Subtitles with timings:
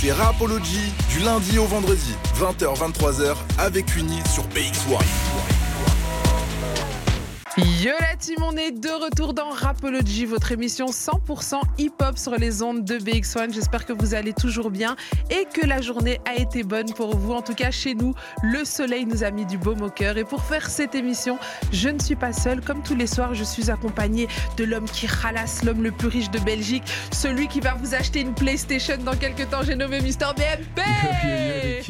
[0.00, 5.67] C'est Rapology du lundi au vendredi, 20h-23h avec Uni sur BX1.
[7.58, 12.62] Yo la team, on est de retour dans Rapology, votre émission 100% hip-hop sur les
[12.62, 13.52] ondes de BX1.
[13.52, 14.94] J'espère que vous allez toujours bien
[15.28, 17.32] et que la journée a été bonne pour vous.
[17.32, 18.14] En tout cas, chez nous,
[18.44, 20.16] le soleil nous a mis du baume au cœur.
[20.18, 21.36] Et pour faire cette émission,
[21.72, 22.60] je ne suis pas seule.
[22.60, 26.30] Comme tous les soirs, je suis accompagnée de l'homme qui ralasse, l'homme le plus riche
[26.30, 29.62] de Belgique, celui qui va vous acheter une PlayStation dans quelques temps.
[29.64, 30.82] J'ai nommé Mister BMP.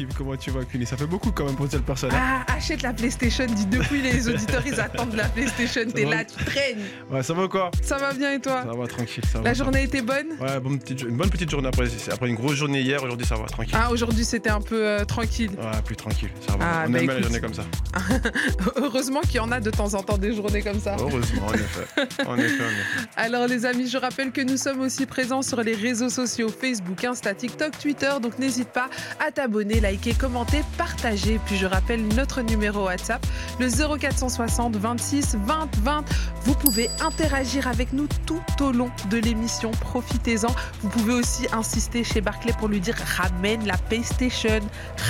[0.17, 2.09] comment tu vas, Cuny Ça fait beaucoup quand même pour cette personne.
[2.11, 3.45] Ah, achète la PlayStation.
[3.45, 6.79] Dis depuis les auditeurs, ils attendent la PlayStation t'es là, tu traînes.
[7.09, 9.23] Ouais, ça va quoi Ça va bien et toi Ça va tranquille.
[9.43, 10.27] La journée était bonne?
[10.39, 11.85] Ouais, une bonne petite journée après.
[12.11, 13.75] Après une grosse journée hier, aujourd'hui ça va tranquille.
[13.77, 15.51] Ah, aujourd'hui c'était un peu euh, tranquille.
[15.57, 16.29] Ouais, plus tranquille.
[16.47, 16.59] Ça va.
[16.61, 17.63] Ah, On bah aime bien les journées comme ça.
[18.75, 20.95] Heureusement qu'il y en a de temps en temps des journées comme ça.
[20.99, 22.25] Heureusement, en effet.
[22.25, 22.63] en effet,
[23.17, 27.03] Alors les amis, je rappelle que nous sommes aussi présents sur les réseaux sociaux Facebook,
[27.03, 28.11] Insta, TikTok, Twitter.
[28.21, 28.89] Donc n'hésite pas
[29.25, 31.39] à t'abonner, liker, commenter, partager.
[31.45, 33.25] Puis je rappelle notre numéro WhatsApp,
[33.59, 36.03] le 0460 26 20 20.
[36.43, 39.71] Vous pouvez interagir avec nous tout au long de l'émission.
[39.71, 40.53] Profitez-en.
[40.81, 44.59] Vous pouvez aussi insister chez Barclay pour lui dire ramène la PlayStation.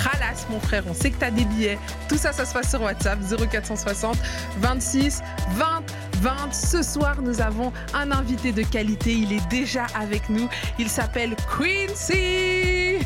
[0.03, 1.79] Ralasse mon frère, on sait que tu as des billets.
[2.07, 3.19] Tout ça, ça se passe sur WhatsApp
[3.51, 4.17] 0460
[4.59, 5.21] 26
[5.55, 5.83] 20
[6.21, 6.53] 20.
[6.53, 9.13] Ce soir, nous avons un invité de qualité.
[9.13, 10.47] Il est déjà avec nous.
[10.77, 13.05] Il s'appelle Quincy.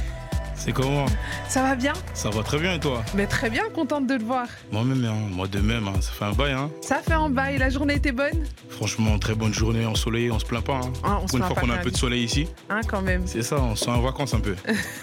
[0.55, 1.05] C'est comment
[1.47, 4.23] Ça va bien Ça va très bien et toi Mais très bien, contente de te
[4.23, 4.47] voir.
[4.71, 5.29] Moi-même, hein.
[5.31, 5.93] moi de même, hein.
[5.99, 6.53] ça fait un bail.
[6.53, 6.69] Hein.
[6.81, 10.45] Ça fait un bail, la journée était bonne Franchement, très bonne journée, ensoleillée, on se
[10.45, 10.81] plaint pas.
[11.03, 12.47] Ah, Pour une fois qu'on a un peu de soleil ici.
[12.69, 13.23] Hein, quand même.
[13.25, 14.55] C'est ça, on se sent en vacances un peu.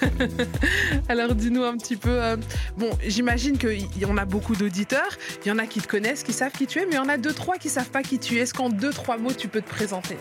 [1.09, 2.23] Alors dis-nous un petit peu.
[2.23, 2.37] Euh,
[2.77, 5.11] bon, j'imagine qu'il y en a beaucoup d'auditeurs,
[5.45, 6.99] il y en a qui te connaissent, qui savent qui tu es, mais il y
[6.99, 8.41] en a deux, trois qui savent pas qui tu es.
[8.41, 10.17] Est-ce qu'en deux, trois mots, tu peux te présenter?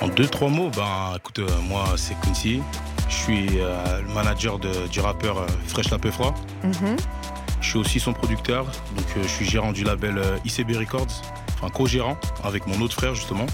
[0.00, 2.60] En deux, trois mots, ben écoute, euh, moi c'est Quincy.
[3.26, 6.34] Je suis euh, le manager du rappeur euh, Fresh La Froid.
[6.62, 6.96] Mhm.
[7.62, 11.22] Je suis aussi son producteur, donc euh, je suis gérant du label ICB Records,
[11.54, 13.46] enfin co-gérant avec mon autre frère justement.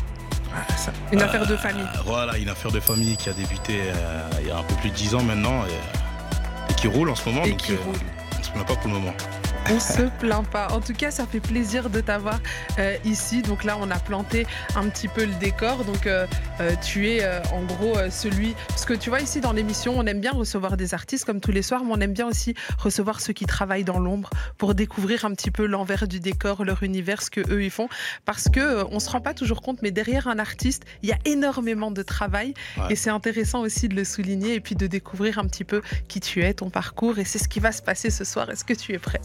[1.13, 1.87] Une affaire de famille.
[2.05, 3.79] voilà, une affaire de famille qui a débuté
[4.41, 5.63] il y a un peu plus de 10 ans maintenant
[6.69, 7.45] et, qui roule en ce moment.
[7.45, 7.95] Et qui roule.
[8.35, 9.15] On ne se plaint pas pour le moment.
[9.69, 10.69] On se plaint pas.
[10.73, 12.41] En tout cas, ça fait plaisir de t'avoir
[12.79, 13.43] euh, ici.
[13.43, 15.85] Donc là, on a planté un petit peu le décor.
[15.85, 16.27] Donc euh,
[16.61, 18.55] euh, tu es en gros celui.
[18.69, 21.53] Parce que tu vois, ici dans l'émission, on aime bien recevoir des artistes comme tous
[21.53, 25.25] les soirs, mais on aime bien aussi recevoir ceux qui travaillent dans l'ombre pour découvrir
[25.25, 27.89] un petit peu l'envers du décor, leur univers, ce que eux ils font.
[28.25, 31.19] Parce que on se rend pas toujours compte, mais derrière un artiste, il y a
[31.25, 32.55] énormément de travail.
[32.89, 36.21] Et c'est intéressant aussi de le souligner et puis de découvrir un petit peu qui
[36.21, 37.19] tu es, ton parcours.
[37.19, 38.51] Et c'est ce qui va se passer ce soir.
[38.51, 39.21] Est-ce que tu es prêt?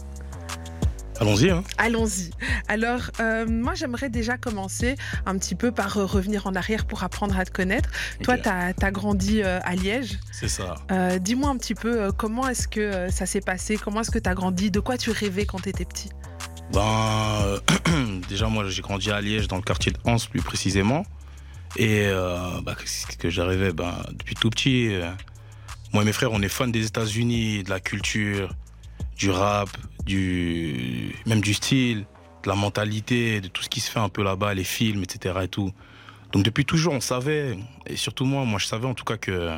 [1.20, 1.50] Allons-y.
[1.50, 1.62] Hein.
[1.78, 2.30] Allons-y.
[2.68, 7.02] Alors, euh, moi, j'aimerais déjà commencer un petit peu par euh, revenir en arrière pour
[7.02, 7.88] apprendre à te connaître.
[8.22, 10.18] Toi, tu as, grandi euh, à Liège.
[10.32, 10.74] C'est ça.
[11.20, 13.76] Dis-moi un petit peu comment est-ce que ça s'est passé?
[13.76, 14.70] Comment est-ce que tu as grandi?
[14.70, 16.10] De quoi tu rêvais quand tu étais petit?
[16.72, 17.58] Ben,
[18.28, 21.04] déjà, moi, j'ai grandi à Liège, dans le quartier de Hans, plus précisément.
[21.76, 22.10] Et
[22.62, 23.72] bah, ce que rêvé?
[23.72, 24.90] Ben, depuis tout petit.
[25.92, 28.54] moi et mes frères, on est fans des États-Unis, de la culture,
[29.16, 29.70] du rap,
[30.06, 32.06] du, même du style,
[32.44, 35.34] de la mentalité, de tout ce qui se fait un peu là-bas, les films, etc.
[35.42, 35.72] Et tout.
[36.32, 39.56] Donc depuis toujours, on savait, et surtout moi, moi je savais en tout cas que,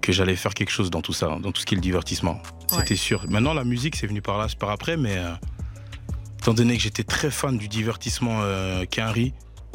[0.00, 2.40] que j'allais faire quelque chose dans tout ça, dans tout ce qui est le divertissement.
[2.70, 3.24] C'était sûr.
[3.28, 5.32] Maintenant, la musique, c'est venu par là, par après, mais euh,
[6.38, 8.84] étant donné que j'étais très fan du divertissement euh,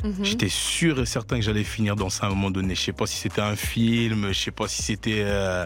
[0.04, 0.14] mhm.
[0.24, 2.76] J'étais sûr et certain que j'allais finir dans ça à un moment donné.
[2.76, 5.66] Je sais pas si c'était un film, je sais pas si c'était euh,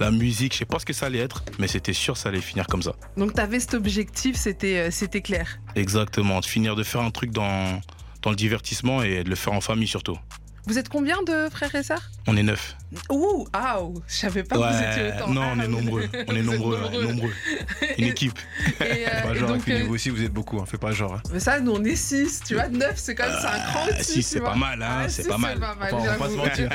[0.00, 2.40] la musique, je sais pas ce que ça allait être, mais c'était sûr ça allait
[2.40, 2.94] finir comme ça.
[3.16, 5.58] Donc tu avais cet objectif, c'était euh, c'était clair.
[5.74, 7.80] Exactement, de finir de faire un truc dans,
[8.22, 10.18] dans le divertissement et de le faire en famille surtout.
[10.68, 12.10] Vous êtes combien de frères et sœurs?
[12.26, 12.76] On est neuf.
[13.10, 15.32] Ouh, ah, je savais pas que vous étiez autant.
[15.32, 16.04] Non, on est nombreux.
[16.26, 17.32] On est nombreux, nombreux.
[17.98, 18.38] Une équipe.
[18.82, 20.66] Et, euh, pas genre, et vous aussi, vous êtes beaucoup, hein.
[20.66, 21.14] fais pas genre.
[21.14, 21.22] Hein.
[21.32, 23.86] Mais ça, nous, on est six, tu vois, neuf, c'est quand même, c'est un cran
[23.90, 25.58] ah, Si, c'est pas mal, hein, ah, c'est pas, mal.
[25.58, 25.94] pas mal.
[25.94, 26.68] on va pas se mentir.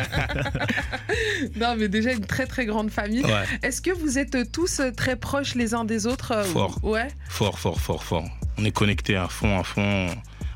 [1.56, 3.24] non, mais déjà, une très, très grande famille.
[3.62, 6.80] Est-ce que vous êtes tous très proches les uns des autres euh, Fort.
[6.82, 7.10] Ouais.
[7.30, 8.26] Fort, fort, fort, fort.
[8.58, 10.08] On est connectés à fond, à fond.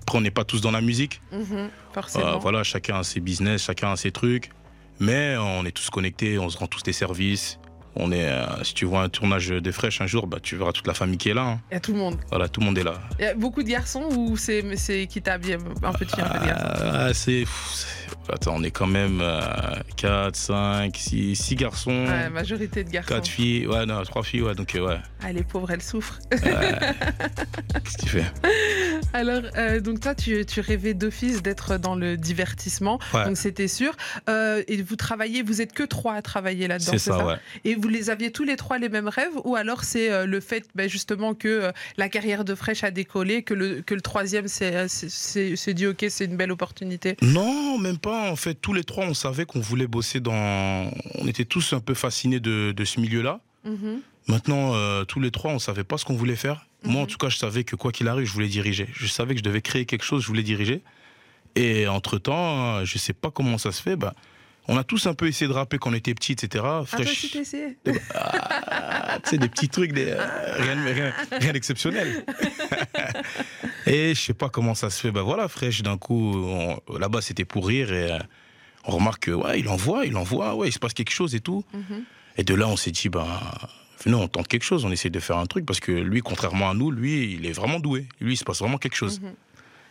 [0.08, 1.22] Après, on n'est pas tous dans la musique.
[1.34, 2.26] Mhm, forcément.
[2.28, 4.52] Euh, voilà, chacun a ses business, chacun a ses trucs.
[5.02, 7.60] Mais on est tous connectés, on se rend tous des services.
[7.98, 10.72] On est, euh, si tu vois un tournage des fraîches un jour, bah, tu verras
[10.72, 11.44] toute la famille qui est là.
[11.44, 11.60] Hein.
[11.72, 12.16] Il y a tout le monde.
[12.30, 12.94] Voilà, tout le monde est là.
[13.20, 16.86] Il y a beaucoup de garçons ou c'est équitable, un petit un peu de garçons?
[16.86, 17.44] Ah, C'est
[18.32, 19.24] Attends, on est quand même
[19.96, 22.06] 4, 5, 6, 6 garçons.
[22.06, 23.14] Ouais, majorité de garçons.
[23.16, 24.98] 4 filles, ouais, non, 3 filles, ouais, donc euh, ouais.
[25.24, 26.20] Ah, les pauvres, elles souffrent.
[26.32, 28.26] Qu'est-ce que tu fais?
[29.14, 33.26] Alors, euh, donc toi, tu, tu rêvais d'office d'être dans le divertissement, Ouais.
[33.26, 33.94] donc c'était sûr.
[34.30, 37.36] Euh, et vous travaillez, vous êtes que trois à travailler là-dedans, C'est ça, ouais.
[37.64, 40.66] Et vous les aviez tous les trois les mêmes rêves ou alors c'est le fait
[40.76, 45.74] ben, justement que la carrière de Fresh a décollé, que le, que le troisième s'est
[45.74, 47.16] dit ok c'est une belle opportunité?
[47.22, 48.32] Non, même pas.
[48.32, 50.92] En fait, tous les trois, on savait qu'on voulait bosser dans.
[51.16, 53.40] On était tous un peu fascinés de, de ce milieu-là.
[53.66, 54.02] Mhm.
[54.28, 56.66] Maintenant, euh, tous les trois, on savait pas ce qu'on voulait faire.
[56.84, 57.08] Moi, en Mhm.
[57.08, 58.88] tout cas, je savais que quoi qu'il arrive, je voulais diriger.
[58.94, 60.82] Je savais que je devais créer quelque chose, je voulais diriger.
[61.56, 63.96] Et entre-temps, euh, je sais pas comment ça se fait.
[63.96, 64.14] Bah,
[64.68, 66.64] on a tous un peu essayé de rapper quand on était petits, etc.
[66.68, 67.78] Ah, t'as essayé
[68.14, 70.18] Ah, tu sais, des petits trucs, des, euh,
[70.58, 72.26] rien, rien, rien d'exceptionnel.
[73.88, 75.12] et je sais pas comment ça se fait.
[75.12, 78.20] Bah voilà, fraîche, d'un coup, on- là-bas, c'était pour rire et euh,
[78.86, 81.40] on remarque que, ouais, il envoie, il envoie, ouais, il se passe quelque chose et
[81.40, 81.64] tout.
[81.74, 82.04] Mhm.
[82.38, 83.28] Et de là, on s'est dit, bah,
[84.04, 86.70] venez, on tente quelque chose, on essaie de faire un truc parce que lui, contrairement
[86.70, 88.08] à nous, lui, il est vraiment doué.
[88.22, 89.20] Lui, il se passe vraiment quelque chose.
[89.22, 89.34] Mhm.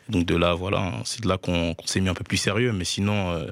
[0.08, 2.72] Donc de là, voilà, c'est de là qu'on qu'on s'est mis un peu plus sérieux.
[2.72, 3.50] Mais sinon, euh,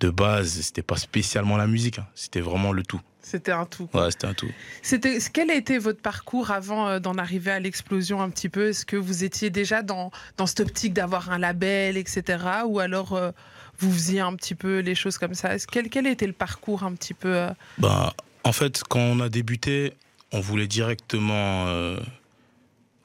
[0.00, 2.06] de base, c'était pas spécialement la musique, hein.
[2.14, 3.00] c'était vraiment le tout.
[3.30, 3.88] C'était un tout.
[3.94, 4.50] Ouais, c'était un tout.
[4.82, 8.68] C'était quel a été votre parcours avant euh, d'en arriver à l'explosion un petit peu?
[8.70, 12.38] Est-ce que vous étiez déjà dans dans cette optique d'avoir un label, etc.
[12.66, 13.30] Ou alors euh,
[13.78, 15.54] vous faisiez un petit peu les choses comme ça?
[15.54, 18.12] Est-ce- quel quel était le parcours un petit peu euh, Bah,
[18.44, 19.92] en fait, quand on a débuté,
[20.32, 21.98] on voulait directement, euh,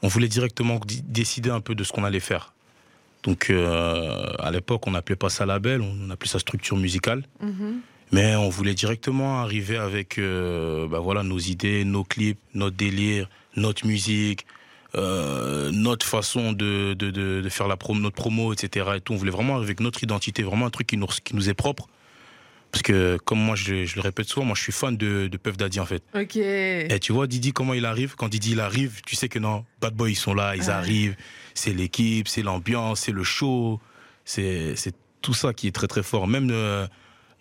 [0.02, 2.54] on voulait directement di- décider un peu de ce qu'on allait faire.
[3.24, 7.24] Donc, à l'époque, on n'appelait pas ça label, on appelait ça structure musicale.
[7.42, 7.82] mhm.
[8.12, 13.28] Mais on voulait directement arriver avec, euh, bah voilà, nos idées, nos clips, notre délire,
[13.56, 14.46] notre musique,
[14.96, 18.86] euh, notre façon de, de, de, de faire la promo, notre promo, etc.
[18.96, 19.14] Et tout.
[19.14, 21.54] On voulait vraiment arriver avec notre identité, vraiment un truc qui nous, qui nous est
[21.56, 21.88] propre.
[22.72, 25.38] Parce que, comme moi, je, je le répète souvent, moi, je suis fan de, de
[25.38, 26.04] Puff Daddy, en fait.
[26.14, 26.36] Ok.
[26.36, 28.16] Et tu vois, Didi, comment il arrive?
[28.16, 30.70] Quand Didi, il arrive, tu sais que non, Bad Boy, ils sont là, ils Ouais.
[30.70, 31.16] arrivent.
[31.54, 33.80] C'est l'équipe, c'est l'ambiance, c'est le show.
[34.26, 36.28] C'est c'est tout ça qui est très, très fort.
[36.28, 36.86] Même euh,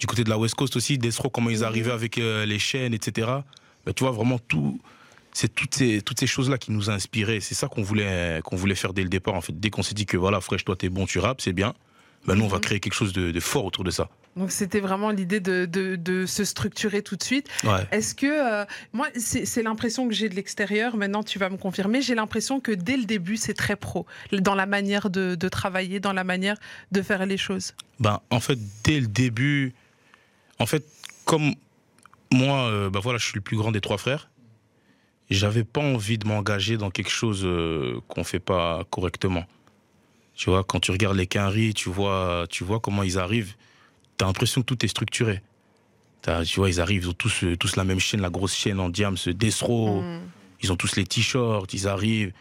[0.04, 1.64] du côté de la West Coast aussi, Destro, comment ils Mhm.
[1.64, 3.26] arrivaient avec euh, les chaînes, etc.
[3.86, 4.78] Ben, tu vois, vraiment tout.
[5.32, 7.40] C'est toutes ces, toutes ces choses-là qui nous ont inspirés.
[7.40, 9.58] C'est ça qu'on voulait, qu'on voulait faire dès le départ, en fait.
[9.58, 11.72] Dès qu'on s'est dit que voilà, Fresh, toi, t'es bon, tu rappes, c'est bien.
[12.26, 12.62] Ben, nous, on va Mhm.
[12.64, 14.10] créer quelque chose de, de fort autour de ça.
[14.36, 17.48] Donc c'était vraiment l'idée de, de, de se structurer tout de suite.
[17.62, 17.86] Ouais.
[17.92, 20.96] Est-ce que euh, moi c'est c'est l'impression que j'ai de l'extérieur.
[20.96, 22.02] Maintenant tu vas me confirmer.
[22.02, 26.00] J'ai l'impression que dès le début c'est très pro dans la manière de, de travailler,
[26.00, 26.56] dans la manière
[26.90, 27.74] de faire les choses.
[28.00, 29.72] Ben, en fait, dès le début,
[30.58, 30.84] en fait,
[31.24, 31.54] comme
[32.32, 34.28] moi, euh, ben voilà, je suis le plus grand des trois frères,
[35.30, 39.44] j'avais pas envie de m'engager dans quelque chose euh, qu'on fait pas correctement.
[40.34, 43.54] Tu vois, quand tu regardes les quinries, tu vois, tu vois comment ils arrivent,
[44.16, 45.42] t'as l'impression que tout est structuré.
[46.22, 48.80] Tu vois, ils arrivent, ils ont tous, euh, tous la même chaîne, la grosse chaîne
[48.80, 50.20] en diams, ce Destro, Mm.
[50.62, 52.32] ils ont tous les t-shirts, ils arrivent.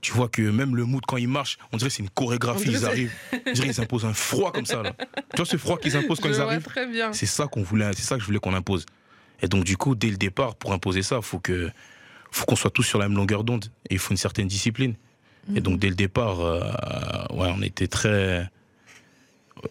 [0.00, 2.70] Tu vois que même le mood quand ils marchent, on dirait que c'est une chorégraphie,
[2.70, 3.12] ils arrivent.
[3.32, 4.92] On dirait qu'ils imposent un froid comme ça là.
[5.30, 7.12] Tu vois ce froid qu'ils imposent quand Je ils vois arrivent très bien.
[7.12, 8.86] C'est ça qu'on voulait, c'est ça que je voulais qu'on impose.
[9.42, 11.70] Et donc du coup, dès le départ, pour imposer ça, faut que
[12.30, 14.94] faut qu'on soit tous sur la même longueur d'onde et il faut une certaine discipline.
[15.54, 16.60] Et donc dès le départ, euh,
[17.30, 18.48] ouais, on était très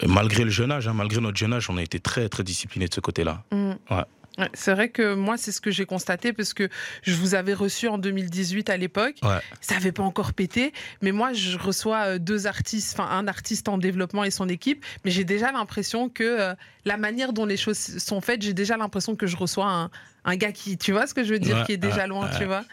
[0.06, 2.88] malgré le jeune âge, hein, malgré notre jeune âge, on a été très très discipliné
[2.88, 3.44] de ce côté-là.
[3.52, 3.72] Mm.
[3.92, 4.04] Ouais.
[4.38, 6.70] Ouais, c'est vrai que moi, c'est ce que j'ai constaté parce que
[7.02, 9.16] je vous avais reçu en 2018 à l'époque.
[9.24, 9.40] Ouais.
[9.62, 13.68] Ça n'avait pas encore pété, mais moi, je reçois euh, deux artistes, enfin un artiste
[13.68, 16.54] en développement et son équipe, mais j'ai déjà l'impression que euh,
[16.86, 19.90] la manière dont les choses sont faites, j'ai déjà l'impression que je reçois un,
[20.26, 22.30] un gars qui, tu vois ce que je veux dire, Ouais, qui est déjà loin,
[22.38, 22.64] tu vois?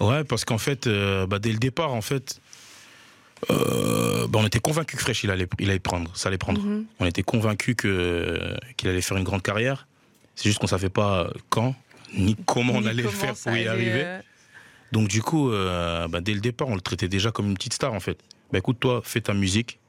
[0.00, 2.40] Ouais, parce qu'en fait, euh, bah, dès le départ, en fait,
[3.50, 6.60] euh, bah, on était convaincus que Fresh il allait, il allait prendre, ça allait prendre.
[6.60, 6.84] Mhm.
[7.00, 9.86] On était convaincus que qu'il allait faire une grande carrière.
[10.36, 11.74] C'est juste qu'on savait pas quand
[12.16, 14.02] ni comment on Ni allait le comment faire pour y allait, arriver.
[14.04, 14.20] euh,
[14.92, 17.72] Donc du coup, euh, bah, dès le départ, on le traitait déjà comme une petite
[17.74, 18.18] star en fait.
[18.52, 19.80] Bah écoute, toi, fais ta musique,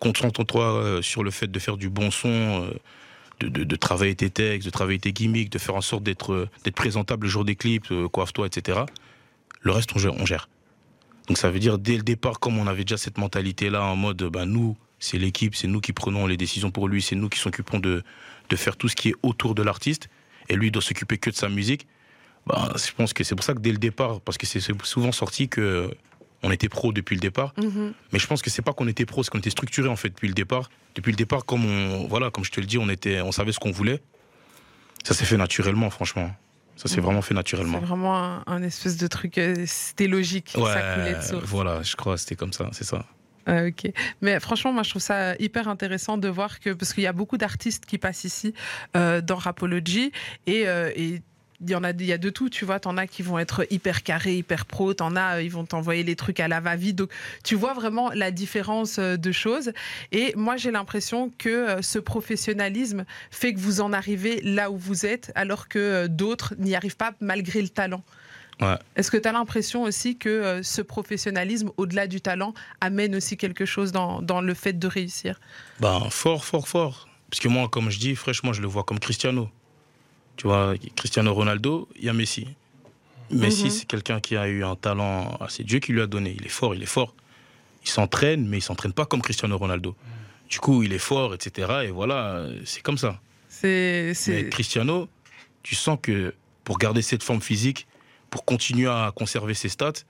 [0.00, 2.68] concentre-toi euh, sur le fait de faire du bon son,
[3.40, 6.48] de, de- de travailler tes textes, de travailler tes gimmicks, de faire en sorte d'être
[6.64, 8.80] d'être présentable le jour des clips, coiffe-toi, etc.
[9.62, 10.48] Le reste, on gère, on gère.
[11.28, 14.22] Donc ça veut dire dès le départ, comme on avait déjà cette mentalité-là en mode,
[14.24, 17.38] bah nous, c'est l'équipe, c'est nous qui prenons les décisions pour lui, c'est nous qui
[17.38, 18.02] s'occupons de,
[18.48, 20.08] de faire tout ce qui est autour de l'artiste,
[20.48, 21.86] et lui il doit s'occuper que de sa musique.
[22.46, 25.12] Bah, je pense que c'est pour ça que dès le départ, parce que c'est souvent
[25.12, 25.90] sorti que
[26.42, 27.94] on était pro depuis le départ, mhm.
[28.12, 30.10] mais je pense que c'est pas qu'on était pro, c'est qu'on était structuré en fait
[30.10, 30.68] depuis le départ.
[30.94, 33.50] Depuis le départ, comme on, voilà, comme je te le dis, on était, on savait
[33.52, 34.02] ce qu'on voulait.
[35.04, 36.30] Ça s'est fait naturellement, franchement.
[36.76, 37.04] Ça s'est Mhm.
[37.04, 37.80] vraiment fait C'est naturellement.
[37.80, 41.44] vraiment un, un espèce de truc, euh, c'était logique, Ouais, ça coulait de source.
[41.46, 43.06] voilà, je crois, c'était comme ça, c'est ça.
[43.46, 43.92] Ah, ok.
[44.22, 47.12] Mais franchement, moi, je trouve ça hyper intéressant de voir que, parce qu'il y a
[47.12, 48.54] beaucoup d'artistes qui passent ici
[48.96, 50.12] euh, dans Rapology
[50.46, 51.20] et, euh, et
[51.60, 52.80] il y en a, y a de tout, tu vois.
[52.80, 54.94] T'en as qui vont être hyper carrés, hyper pro.
[54.94, 56.96] T'en as, ils vont t'envoyer les trucs à la va-vite.
[56.96, 57.10] Donc,
[57.42, 59.72] tu vois vraiment la différence euh, de choses.
[60.10, 65.04] Et moi, j'ai l'impression que ce professionnalisme fait que vous en arrivez là où vous
[65.04, 68.02] êtes, alors que d'autres n'y arrivent pas malgré le talent.
[68.64, 68.78] Ouais.
[68.96, 73.36] Est-ce que tu as l'impression aussi que euh, ce professionnalisme, au-delà du talent, amène aussi
[73.36, 75.40] quelque chose dans, dans le fait de réussir?
[75.80, 77.08] Ben, fort, fort, fort.
[77.30, 79.48] Parce que moi, comme je dis, fraîchement, je le vois comme Cristiano.
[80.36, 82.48] Tu vois, Cristiano Ronaldo, il y a Messi.
[83.30, 83.70] Messi, Mhm.
[83.70, 86.36] c'est quelqu'un qui a eu un talent, c'est Dieu qui lui a donné.
[86.38, 87.14] Il est fort, il est fort.
[87.82, 89.94] Il s'entraîne, mais il s'entraîne pas comme Cristiano Ronaldo.
[90.48, 91.68] Du coup, il est fort, etc.
[91.84, 93.20] Et voilà, c'est comme ça.
[93.48, 94.12] C'est...
[94.50, 95.08] Cristiano,
[95.62, 97.86] tu sens que pour garder cette forme physique,
[98.34, 100.02] pour continuer à conserver ses stats,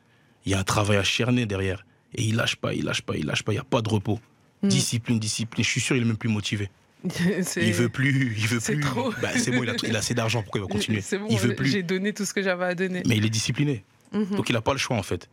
[0.47, 1.85] il y a un travail acharné derrière.
[2.14, 3.88] Et il lâche pas, il lâche pas, il lâche pas, il n'y a pas de
[3.90, 4.19] repos.
[4.62, 4.69] Mm.
[4.69, 5.62] Discipline, discipline.
[5.62, 6.71] Je suis sûr, il est même plus motivé.
[7.04, 8.81] Il veut plus, il veut plus.
[8.81, 9.12] trop.
[9.21, 11.02] Bah, c'est bon, il a, il a assez d'argent, pourquoi il va continuer?
[11.02, 11.69] C'est bon, Il veut plus.
[11.69, 13.02] j'ai donné tout ce que j'avais à donner.
[13.07, 13.85] Mais il est discipliné.
[14.12, 14.37] Mhm.
[14.37, 15.28] Donc il n'a pas le choix en fait.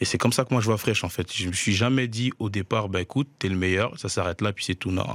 [0.00, 1.34] Et c'est comme ça que moi je vois Fresh en fait.
[1.34, 4.52] Je me suis jamais dit au départ, bah écoute, t'es le meilleur, ça s'arrête là,
[4.52, 4.92] puis c'est tout.
[4.92, 5.08] Non.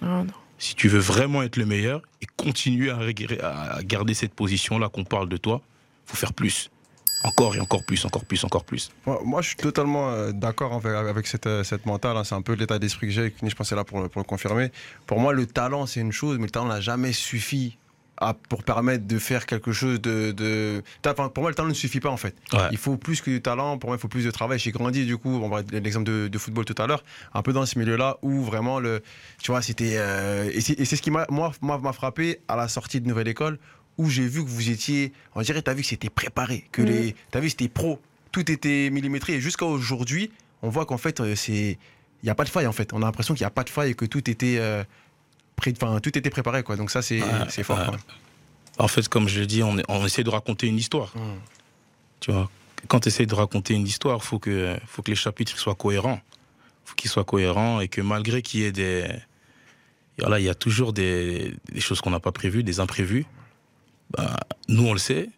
[0.00, 0.32] Ah, non.
[0.56, 5.28] Si tu veux vraiment être le meilleur et continuer à, garder cette position-là qu'on parle
[5.28, 5.60] de toi,
[6.06, 6.70] faut faire plus.
[7.24, 8.90] Encore et encore plus, encore plus, encore plus.
[9.06, 12.16] Moi, moi, je suis totalement euh, d'accord avec, avec cette, euh, cette mentale.
[12.16, 12.24] hein.
[12.24, 13.34] C'est un peu l'état d'esprit que j'ai.
[13.42, 14.70] Je pense là pour, le- pour le confirmer.
[15.06, 17.78] Pour moi, le talent, c'est une chose, mais le talent n'a jamais suffi
[18.18, 20.82] à- pour permettre de faire quelque chose de.
[21.02, 22.36] pour moi, le talent ne suffit pas en fait.
[22.52, 22.68] Ouais.
[22.70, 24.58] Il faut plus que du talent, pour moi, il faut plus de travail.
[24.58, 27.02] J'ai grandi, du coup, on va l'exemple de, de football tout à l'heure,
[27.34, 29.02] un peu dans ce milieu-là où vraiment, le,
[29.42, 29.94] tu vois, c'était.
[29.96, 33.28] euh, et c'est ce qui m'a moi, moi, m'a frappé à la sortie de Nouvelle
[33.28, 33.58] École,
[33.98, 35.12] où j'ai vu que vous étiez.
[35.34, 36.88] On dirait, tu as vu que c'était préparé, que Mhm.
[36.88, 37.14] les.
[37.32, 38.00] Tu as vu, c'était pro.
[38.32, 39.34] Tout était millimétré.
[39.34, 40.30] Et jusqu'à aujourd'hui,
[40.62, 41.78] on voit qu'en fait, euh, c'est.
[42.22, 42.92] Il n'y a pas de faille, en fait.
[42.92, 44.56] On a l'impression qu'il n'y a pas de faille et que tout était.
[44.58, 44.82] euh,
[45.56, 46.76] pré- Enfin, tout était préparé, quoi.
[46.76, 47.78] Donc, ça, c'est Ouais, c'est fort.
[47.78, 47.86] ouais.
[47.86, 47.98] quoi.
[48.78, 51.12] En fait, comme je l'ai dit, on, essaie de raconter une histoire.
[51.16, 51.22] Mhm.
[52.20, 52.50] Tu vois,
[52.88, 56.20] quand tu essaies de raconter une histoire, faut que, faut que les chapitres soient cohérents.
[56.84, 59.06] faut qu'ils soient cohérents et que malgré qu'il y ait des.
[60.18, 63.26] Voilà, il y a toujours des, des choses qu'on n'a pas prévues, des imprévus.
[64.10, 65.30] Bah, nous, on le sait.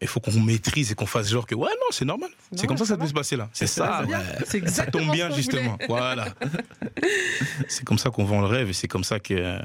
[0.00, 2.28] Il faut qu'on maîtrise et qu'on fasse genre que, ouais, non, c'est normal.
[2.54, 3.48] C'est comme ça ça normal, peut se passer là.
[3.52, 4.68] C'est Ça ça, ouais.
[4.68, 5.78] Ça tombe bien, justement.
[5.88, 6.28] Voilà.
[7.68, 9.58] c'est comme ça qu'on vend le rêve et c'est comme ça que,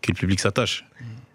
[0.00, 0.84] que le public s'attache.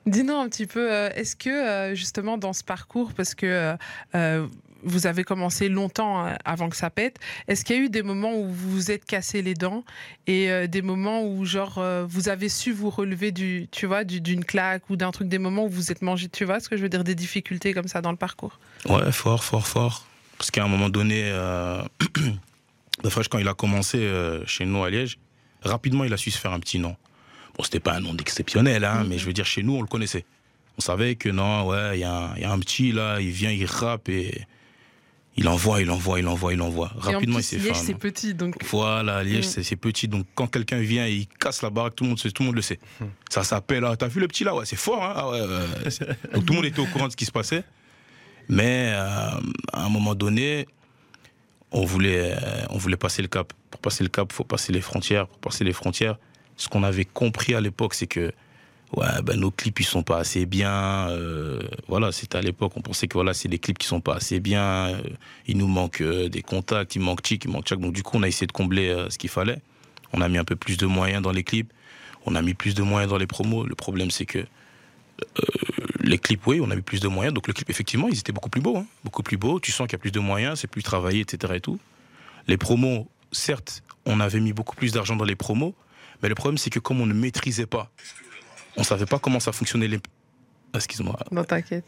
[0.06, 3.76] Dis-nous un petit peu, euh, est-ce que euh, justement dans ce parcours, parce que
[4.16, 4.48] euh,
[4.84, 8.04] vous avez commencé longtemps euh, avant que ça pète, est-ce qu'il y a eu des
[8.04, 9.84] moments où vous vous êtes cassé les dents
[10.28, 14.04] et euh, des moments où genre euh, vous avez su vous relever du, tu vois,
[14.04, 16.70] du- d'une claque ou d'un truc, des moments où vous êtes mangé, tu vois, ce
[16.70, 18.60] que je veux dire, des difficultés comme ça dans le parcours?
[18.88, 20.06] Ouais, fort, fort, fort.
[20.38, 21.82] Parce qu'à un moment donné, euh,
[23.10, 25.18] Fresh, quand il a commencé euh, chez nous à Liège,
[25.62, 26.96] rapidement, il a su se faire un petit nom.
[27.58, 29.88] Bon, c'était pas un nom d'exceptionnel, hein, mais je veux dire, chez nous, on le
[29.88, 30.26] connaissait.
[30.78, 33.66] On savait que non, ouais, il y, y a un petit là, il vient, il
[33.66, 34.42] rappe et
[35.36, 36.92] il envoie, il envoie, il envoie, il envoie.
[36.96, 39.64] Et en Rapidement, il s'est Liège, c'est petit, donc Voilà, Liège, Mm.
[39.64, 40.08] c'est- petit.
[40.08, 42.48] Donc, quand quelqu'un vient et il casse la baraque, tout le monde, sait- tout le
[42.48, 42.80] monde le sait.
[43.30, 44.54] Ça s'appelle, ah, t'as vu le petit là?
[44.56, 45.14] Ouais, c'est fort, hein?
[45.16, 45.40] Ah ouais,
[46.34, 47.64] Donc, tout le monde était au courant de ce qui se passait.
[48.50, 49.30] Mais euh,
[49.72, 50.68] à un moment donné,
[51.72, 53.54] on voulait, euh, on voulait passer le cap.
[53.72, 55.28] Pour passer le cap, il faut passer les frontières.
[55.28, 56.18] Pour passer les frontières,
[56.58, 58.32] ce qu'on avait compris à l'époque, c'est que
[58.98, 61.10] ouais, ben, nos clips, ils sont pas assez bien.
[61.10, 64.16] euh, voilà, c'était à l'époque, on pensait que voilà, c'est des clips qui sont pas
[64.16, 64.90] assez bien.
[64.90, 65.02] euh,
[65.48, 67.80] il nous manque euh, des contacts, il manque Chic, il manque Chak.
[67.80, 69.60] Donc, du coup, on a essayé de combler euh, ce qu'il fallait.
[70.14, 71.72] On a mis un peu plus de moyens dans les clips.
[72.26, 73.66] On a mis plus de moyens dans les promos.
[73.66, 74.46] Le problème, c'est que
[76.02, 77.34] les clips, oui, on a mis plus de moyens.
[77.34, 78.78] Donc, le clip, effectivement, ils étaient beaucoup plus beaux.
[78.78, 78.86] hein.
[79.04, 79.60] beaucoup plus beaux.
[79.60, 81.54] Tu sens qu'il y a plus de moyens, c'est plus travaillé, etc.
[81.56, 81.80] Et tout.
[82.48, 85.74] Les promos, certes, on avait mis beaucoup plus d'argent dans les promos.
[86.22, 87.92] Mais le problème, c'est que comme on ne maîtrisait pas,
[88.78, 90.00] on savait pas comment ça fonctionnait les.
[90.74, 91.18] Excuse-moi.
[91.32, 91.86] non, t'inquiète.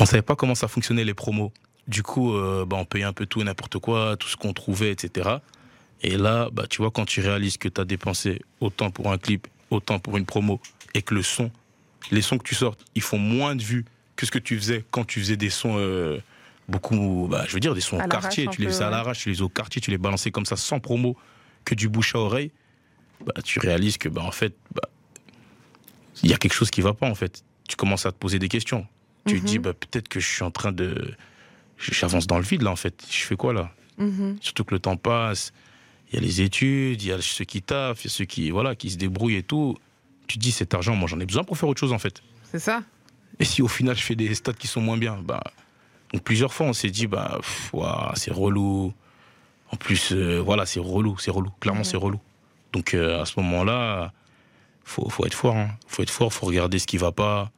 [0.00, 1.52] On savait pas comment ça fonctionnait les promos.
[1.86, 4.52] Du coup, euh, bah, on payait un peu tout et n'importe quoi, tout ce qu'on
[4.52, 5.36] trouvait, etc.
[6.02, 9.18] Et là, bah, tu vois, quand tu réalises que tu as dépensé autant pour un
[9.18, 10.60] clip, autant pour une promo,
[10.94, 11.50] et que le son,
[12.10, 13.84] les sons que tu sortes, ils font moins de vues
[14.16, 16.18] que ce que tu faisais quand tu faisais des sons euh,
[16.68, 18.46] beaucoup, bah, je veux dire, des sons au quartier.
[18.50, 20.56] Tu les faisais à l'arrache, tu les faisais au quartier, tu les balançais comme ça
[20.56, 21.16] sans promo,
[21.64, 22.50] que du bouche à oreille.
[23.24, 24.88] Bah, tu réalises que, bah, en fait, bah,
[26.22, 27.44] il y a quelque chose qui va pas, en fait.
[27.68, 28.86] Tu commences à te poser des questions.
[29.26, 29.44] Tu te Mhm.
[29.46, 31.14] dis, bah, peut-être que je suis en train de.
[31.78, 33.04] J'avance dans le vide, là, en fait.
[33.10, 33.70] Je fais quoi, là?
[33.98, 34.36] Mhm.
[34.40, 35.52] Surtout que le temps passe.
[36.12, 38.24] Il y a les études, il y a ceux qui taffent, il y a ceux
[38.26, 39.76] qui, voilà, qui se débrouillent et tout.
[40.26, 42.22] Tu te dis, cet argent, moi, j'en ai besoin pour faire autre chose, en fait.
[42.44, 42.82] C'est ça
[43.40, 45.42] Et si au final, je fais des stats qui sont moins bien bah,
[46.12, 47.40] Donc, plusieurs fois, on s'est dit, bah,
[48.14, 48.92] c'est relou.
[49.72, 51.50] En plus, euh, voilà, c'est relou, c'est relou.
[51.60, 51.84] Clairement, Mhm.
[51.84, 52.20] c'est relou.
[52.72, 54.12] Donc euh, à ce moment-là,
[54.84, 55.56] faut, faut être fort.
[55.56, 55.70] Hein.
[55.86, 57.50] Faut être fort, faut regarder ce qui va pas.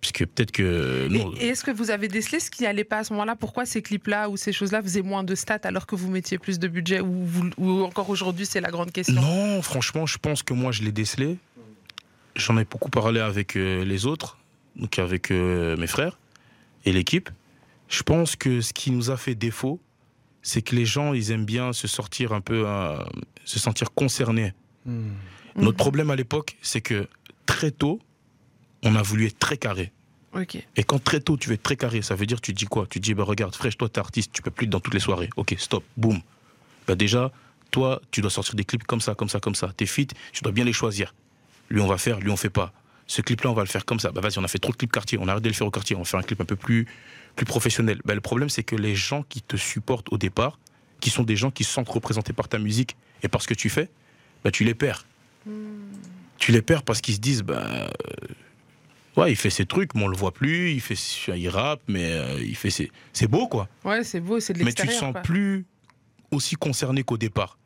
[0.00, 1.06] Parce que peut-être que.
[1.08, 3.36] Non, et est-ce que vous avez décelé ce qui allait pas à ce moment-là?
[3.36, 6.58] Pourquoi ces clips-là ou ces choses-là faisaient moins de stats alors que vous mettiez plus
[6.58, 9.14] de budget ou, vous- ou encore aujourd'hui c'est la grande question?
[9.14, 11.38] Non, franchement, je pense que moi, je l'ai décelé.
[12.34, 14.38] J'en ai beaucoup parlé avec euh, les autres,
[14.74, 16.18] donc avec euh, mes frères
[16.84, 17.30] et l'équipe.
[17.88, 19.78] Je pense que ce qui nous a fait défaut,
[20.40, 22.98] c'est que les gens, ils aiment bien se sortir un peu, euh,
[23.44, 24.52] se sentir concernés.
[25.56, 27.08] Notre problème à l'époque, c'est que
[27.46, 28.00] très tôt,
[28.82, 29.92] on a voulu être très carré.
[30.34, 30.56] Ok.
[30.76, 32.86] Et quand très tôt tu veux être très carré, ça veut dire tu dis quoi?
[32.88, 35.00] Tu dis bah regarde, fraîche, toi t'es artiste, tu peux plus être dans toutes les
[35.00, 35.28] soirées.
[35.36, 36.20] Ok, stop, boum.
[36.86, 37.30] Bah déjà,
[37.70, 39.72] toi tu dois sortir des clips comme ça, comme ça, comme ça.
[39.76, 41.14] Tes feats, tu dois bien les choisir.
[41.68, 42.72] Lui on va faire, lui on fait pas.
[43.06, 44.10] Ce clip-là on va le faire comme ça.
[44.10, 45.66] Bah vas-y, on a fait trop de clips quartier, on a arrêté de le faire
[45.66, 46.86] au quartier, on va faire un clip un peu plus,
[47.36, 48.00] plus professionnel.
[48.06, 50.58] Bah, le problème c'est que les gens qui te supportent au départ,
[51.00, 53.54] qui sont des gens qui se sentent représentés par ta musique et par ce que
[53.54, 53.90] tu fais,
[54.44, 55.04] bah tu les perds.
[56.38, 57.88] Tu les perds parce qu'ils se disent bah euh,
[59.16, 60.72] Ouais, il fait ses trucs, mais on le voit plus.
[60.72, 60.94] Il fait,
[61.36, 62.90] il rappe, mais euh, il fait ses.
[63.12, 63.68] C'est beau, quoi.
[63.84, 65.20] Ouais, c'est beau, c'est de Mais tu te sens quoi.
[65.22, 65.66] plus
[66.30, 67.58] aussi concerné qu'au départ.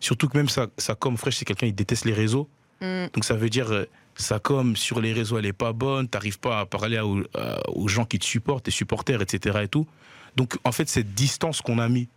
[0.00, 2.48] Surtout que même ça, ça comme Fresh, c'est quelqu'un qui déteste les réseaux.
[2.80, 3.06] Mm.
[3.12, 3.84] Donc ça veut dire, euh,
[4.16, 6.08] ça comme sur les réseaux, elle est pas bonne.
[6.08, 9.60] T'arrives pas à parler à- aux, à- aux gens qui te supportent, tes supporters, etc.
[9.62, 9.86] Et tout.
[10.34, 12.08] Donc en fait, cette distance qu'on a mis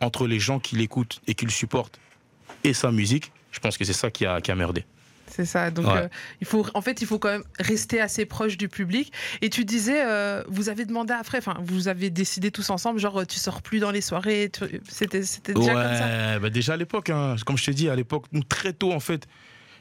[0.00, 1.98] entre les gens qui l'écoutent et qui le supportent
[2.62, 4.84] et sa musique, je pense que c'est ça qui a, qui a merdé.
[5.30, 5.70] C'est ça.
[5.70, 6.02] Donc, Ouais.
[6.02, 6.08] euh,
[6.40, 9.12] il faut, en fait, il faut quand même rester assez proche du public.
[9.40, 13.20] Et tu disais, euh, vous avez demandé après, enfin, vous avez décidé tous ensemble, genre,
[13.20, 14.50] euh, tu sors plus dans les soirées.
[14.88, 16.04] C'était, c'était déjà comme ça.
[16.34, 18.92] Ouais, bah déjà à l'époque, hein, comme je te dis, à l'époque, nous très tôt
[18.92, 19.26] en fait,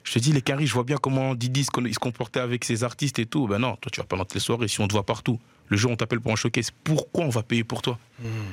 [0.03, 2.39] je te dis, les caries, je vois bien comment Didi se, con- il se comportait
[2.41, 3.47] avec ses artistes et tout.
[3.47, 5.39] Ben non, toi tu vas pas dans les soirées si on te voit partout.
[5.69, 7.97] Le jour où on t'appelle pour un showcase, pourquoi on va payer pour toi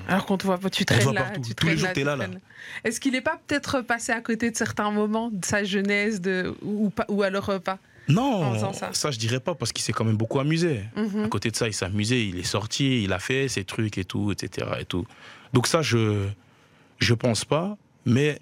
[0.09, 1.23] Alors qu'on te voit pas, tu On traînes voit là.
[1.23, 1.40] partout.
[1.45, 2.26] Tu Tous les jours, là, t'es tu là, là.
[2.28, 2.40] traînes
[2.85, 6.54] Est-ce qu'il n'est pas peut-être passé à côté de certains moments de sa jeunesse, de,
[6.62, 7.78] ou, ou ou alors euh, pas
[8.09, 8.90] Non, ça.
[8.92, 9.11] ça.
[9.11, 10.83] je dirais pas parce qu'il s'est quand même beaucoup amusé.
[10.97, 11.25] Mhm.
[11.25, 13.99] À côté de ça, il s'est amusé, il est sorti, il a fait ses trucs
[13.99, 14.69] et tout, etc.
[14.78, 15.04] Et tout.
[15.52, 16.28] Donc ça, je
[16.99, 17.76] je pense pas,
[18.07, 18.38] mais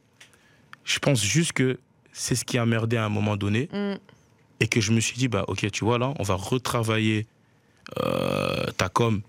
[0.85, 1.79] je pense juste que
[2.19, 3.69] c'est ce qui a merdé à un moment donné.
[3.73, 3.95] Mm.
[4.61, 7.27] et que je me suis dit, bah ok, tu vois, là, on va retravailler
[7.99, 9.23] euh, ta com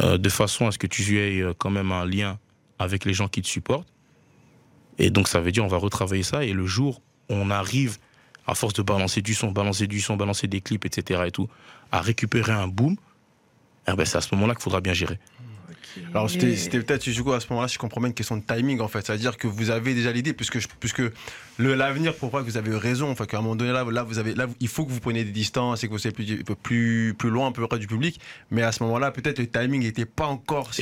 [0.00, 2.38] euh, de façon à ce que tu aies euh, quand même un lien
[2.78, 3.88] avec les gens qui te supportent.
[4.98, 6.44] Et donc, ça veut dire, on va retravailler ça.
[6.44, 7.98] Et le jour où on arrive,
[8.46, 11.22] à force de balancer du son, balancer du son, balancer des clips, etc.
[11.26, 11.48] et tout,
[11.90, 12.96] à récupérer un boom,
[13.88, 15.18] eh ben, c'est à ce moment-là qu'il faudra bien gérer.
[16.48, 18.42] Et- c'était peut-être, du coup, à ce moment-là, si je comprends bien, une question de
[18.42, 19.04] timing, en fait.
[19.06, 21.02] C'est-à-dire que vous avez déjà l'idée, puisque, puisque
[21.58, 23.10] le- l'avenir prouve que vous avez raison.
[23.10, 25.24] Enfin, qu'à un moment donné, là, là, vous avez, là, il faut que vous preniez
[25.24, 28.20] des distances et que vous soyez plus, plus, plus loin, un peu près du public.
[28.50, 30.72] Mais à ce moment-là, peut-être le timing n'était pas encore.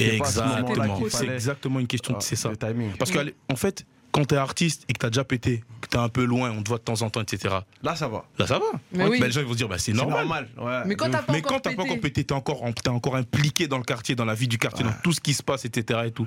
[0.76, 0.96] Exactement.
[1.10, 2.14] C'est exactement une question.
[2.16, 2.50] Ah, c'est ça.
[2.50, 2.90] Le timing.
[2.98, 6.24] Parce qu'en fait, quand t'es artiste et que t'as déjà pété, que t'es un peu
[6.24, 7.54] loin, on te voit de temps en temps, etc.
[7.82, 8.24] Là, ça va.
[8.38, 8.64] Là, ça va.
[8.92, 9.20] Mais Ouais, oui.
[9.20, 10.48] bah, les gens ils vont se dire, bah, c'est normal.
[10.58, 10.82] ouais.
[10.86, 11.80] Mais quand t'as pas encore pété.
[11.80, 14.58] encore pété, t'es encore, en- t'es encore impliqué dans le quartier, dans la vie du
[14.58, 16.00] quartier, dans tout ce qui se passe, etc.
[16.06, 16.26] Et tout.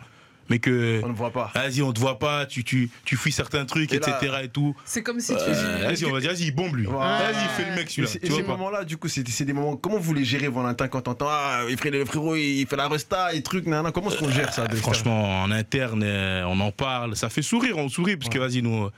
[0.50, 1.52] Mais que, On ne voit pas.
[1.56, 4.36] vas-y, on te voit pas, tu, tu, tu fuis certains trucs, Et là- etc.
[4.44, 4.76] Et tout.
[4.84, 5.42] C'est comme si tu.
[5.42, 6.86] Euh, vas-y, on va dire, vas-y, il bombe lui.
[6.86, 8.10] Vas-y, fais le mec celui-là.
[8.12, 9.78] Tu et vois ces moments-là, du coup, c'est c'est des moments.
[9.78, 12.90] Comment vous les gérez, Valentin, quand t'entends Ah, il fait le frérot, il fait la
[12.90, 13.92] resta et trucs, nanana.
[13.94, 17.16] Comment est-ce qu'on gère ça Franchement, en interne, euh, on en parle.
[17.16, 18.84] Ça fait sourire, on sourit, parce que vas-y, nous.
[18.86, 18.92] euh,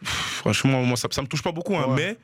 [0.00, 1.94] pff, Franchement, moi, ça, ça me touche pas beaucoup, hein, Ouais.
[1.96, 2.18] mais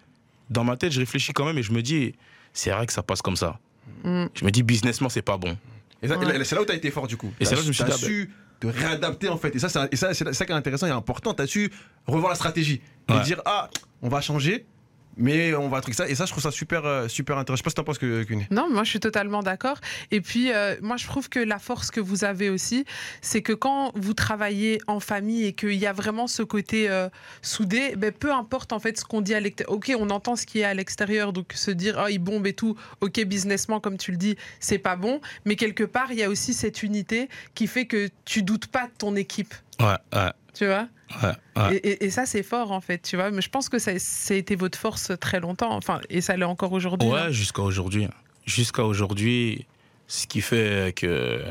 [0.50, 2.14] dans ma tête, je réfléchis quand même et je me dis,
[2.52, 3.58] c'est vrai que ça passe comme ça.
[4.04, 4.26] Mm.
[4.34, 5.56] Je me dis, businessment, c'est pas bon.
[6.02, 6.44] Et, Ouais.
[6.44, 7.32] c'est là où tu as été fort du coup.
[7.38, 9.54] Et c'est là que je me suis ah, su te réadapter en fait.
[9.54, 9.96] Et ça, c'est
[10.32, 11.32] ça, qui est intéressant et important.
[11.34, 11.72] Tu as su
[12.06, 12.80] revoir la stratégie.
[13.08, 13.22] Et Ouais.
[13.22, 13.68] dire, ah,
[14.02, 14.66] on va changer,
[15.16, 16.08] mais on va truc ça.
[16.08, 17.56] Et ça, je trouve ça super, euh, super intéressant.
[17.56, 18.46] Je sais pas si t'en penses que Cuny.
[18.50, 19.78] Non, moi je suis totalement d'accord.
[20.10, 22.84] Et puis, euh, moi je trouve que la force que vous avez aussi,
[23.20, 27.08] c'est que quand vous travaillez en famille et qu'il y a vraiment ce côté euh,
[27.42, 29.74] soudé, ben, peu importe en fait ce qu'on dit à l'extérieur.
[29.74, 32.54] Ok, on entend ce qui est à l'extérieur, donc se dire, oh, il bombe et
[32.54, 35.20] tout, ok, businessment, comme tu le dis, c'est pas bon.
[35.44, 38.86] Mais quelque part, il y a aussi cette unité qui fait que tu doutes pas
[38.86, 39.54] de ton équipe.
[39.80, 40.86] Ouais, ouais, Tu vois
[41.22, 41.32] ouais.
[41.56, 41.76] ouais.
[41.76, 43.30] et, et- et ça, c'est fort, en fait, tu vois.
[43.30, 45.74] Mais je pense que ça, ça a été votre force très longtemps.
[45.74, 47.08] Enfin, et ça l'est encore aujourd'hui.
[47.08, 47.26] hein.
[47.26, 48.06] Ouais, jusqu'à aujourd'hui.
[48.44, 49.66] Jusqu'à aujourd'hui,
[50.08, 51.42] ce qui fait que,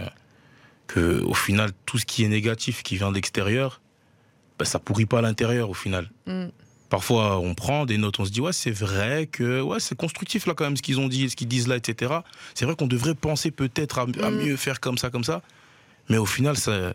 [0.87, 3.81] que, au final, tout ce qui est négatif qui vient de l'extérieur,
[4.59, 6.09] ben, ça pourrit pas à l'intérieur, au final.
[6.27, 6.47] Mm.
[6.89, 10.45] Parfois, on prend des notes, on se dit, ouais, c'est vrai que ouais, c'est constructif,
[10.45, 12.13] là, quand même, ce qu'ils ont dit, ce qu'ils disent là, etc.
[12.53, 14.35] C'est vrai qu'on devrait penser peut-être à, à Mm.
[14.43, 15.41] mieux faire comme ça, comme ça.
[16.09, 16.93] Mais au final, ça,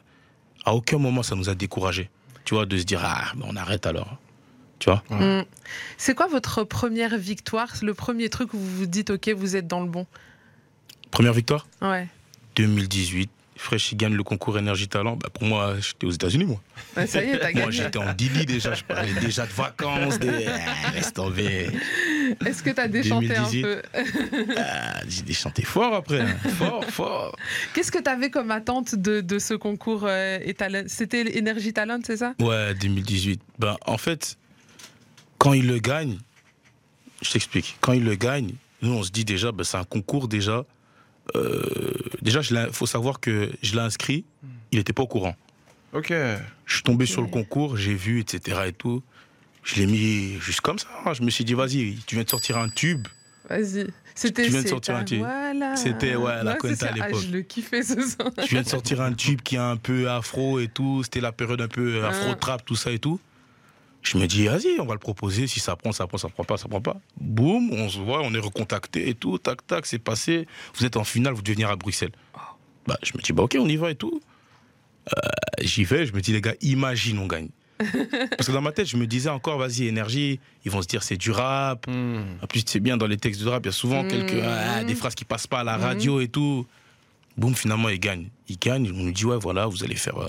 [0.64, 2.10] à aucun moment, ça nous a découragés.
[2.44, 4.16] Tu vois, de se dire, ah, ben, on arrête alors.
[4.78, 5.44] Tu vois Mm.
[5.96, 7.72] C'est quoi votre première victoire?
[7.82, 10.06] Le premier truc où vous vous dites, OK, vous êtes dans le bon
[11.10, 11.66] Première victoire?
[11.80, 12.08] Ouais.
[12.56, 15.16] 2018, Fresh, il gagne le concours Énergie Talent.
[15.16, 16.60] Bah, pour moi, j'étais aux États-Unis, moi.
[16.96, 17.72] Ouais, ça y est, t'as Moi, gagné.
[17.72, 18.74] j'étais en Dili déjà.
[18.74, 20.18] Je parlais déjà de vacances.
[20.18, 20.46] Des...
[20.46, 21.70] Ah, laisse tomber.
[22.44, 23.62] Est-ce que t'as déchanté un 2018.
[23.62, 23.82] peu
[24.58, 26.20] Ah, j'ai des chantés fort après.
[26.20, 26.36] hein.
[26.58, 27.36] Fort, fort.
[27.74, 30.38] Qu'est-ce que t'avais comme attente de, de ce concours euh,
[30.86, 32.34] C'était Énergie Talent, c'est ça?
[32.40, 33.40] Ouais, 2018.
[33.58, 34.36] Ben, en fait,
[35.38, 36.18] quand il le gagne,
[37.22, 37.76] je t'explique.
[37.80, 40.64] Quand il le gagne, nous, on se dit déjà, ben, c'est un concours déjà.
[41.34, 44.24] Euh, déjà, il faut savoir que je l'ai inscrit,
[44.72, 45.34] il n'était pas au courant.
[45.92, 46.10] Ok.
[46.10, 48.58] Je suis tombé sur le concours, j'ai vu, etc.
[48.66, 49.02] et tout.
[49.64, 50.86] Je l'ai mis juste comme ça.
[51.04, 51.12] hein.
[51.14, 53.06] Je me suis dit, vas-y, tu viens de sortir un tube.
[53.48, 53.86] Vas-y.
[54.14, 55.24] C'était Tu viens de sortir un titre.
[55.26, 55.76] Voilà.
[55.76, 56.88] C'était, ouais, la ça.
[56.88, 57.10] à l'époque.
[57.14, 58.30] Ah, je le kiffais ce son.
[58.42, 61.02] Tu viens de sortir un tube qui est un peu afro et tout.
[61.02, 62.08] C'était la période un peu Ah.
[62.08, 63.20] afro-trap, tout ça et tout.
[64.06, 65.48] Je me dis, vas-y, on va le proposer.
[65.48, 66.96] Si ça prend, ça prend, ça prend pas, ça prend pas.
[67.20, 69.36] Boum, on se voit, on est recontacté et tout.
[69.38, 70.46] Tac, tac, c'est passé.
[70.76, 72.12] Vous êtes en finale, vous devez venir à Bruxelles.
[72.86, 74.20] Bah, je me dis, bah, ok, on y va et tout.
[75.08, 75.20] Euh,
[75.60, 77.48] J'y vais, je me dis, les gars, imagine, on gagne.
[78.36, 81.02] Parce que dans ma tête, je me disais encore, vas-y, énergie, ils vont se dire,
[81.02, 81.86] c'est du rap.
[81.88, 82.22] Hmm.
[82.42, 84.08] En plus, c'est bien dans les textes de rap, il y a souvent Mhm.
[84.10, 86.64] quelques, ah, des phrases qui passent pas à la radio et tout.
[87.36, 88.28] Boum, finalement, il gagne.
[88.48, 90.28] Il gagne, on nous dit, ouais, voilà, vous allez faire euh,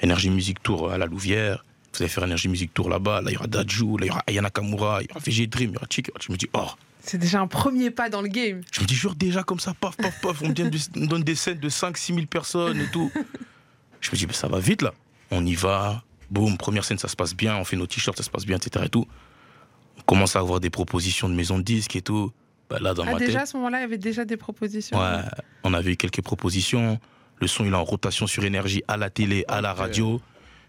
[0.00, 1.64] Énergie Music Tour à la Louvière,
[1.96, 4.10] vous allez faire Énergie Music Tour là-bas, là, il y aura Dajou, là, il y
[4.10, 6.10] aura Ayana Kamura, il y aura VG Dream, il y aura Chick.
[6.20, 6.66] Je me dis, oh,
[7.02, 8.62] C'est déjà un premier pas dans le game.
[8.72, 11.00] je me dis, jure déjà comme ça, paf, paf, paf, on me, donne des- on
[11.00, 13.10] me donne des scènes de 5-6 000 personnes et tout.
[14.00, 14.92] Je me dis, mais ça va vite là.
[15.30, 18.22] On y va, boum, première scène, ça se passe bien, on fait nos t-shirts, ça
[18.22, 18.84] se passe bien, etc.
[18.86, 19.06] Et tout.
[19.98, 22.32] On commence à avoir des propositions de maisons de disques et tout.
[22.68, 24.36] Bah, là, dans Ah, ma déjà, à tête, ce moment-là, il y avait déjà des
[24.36, 24.98] propositions.
[24.98, 25.20] ouais,
[25.62, 26.98] on avait eu quelques propositions.
[27.40, 30.20] Le son, il est en rotation sur énergie à la télé, à la radio.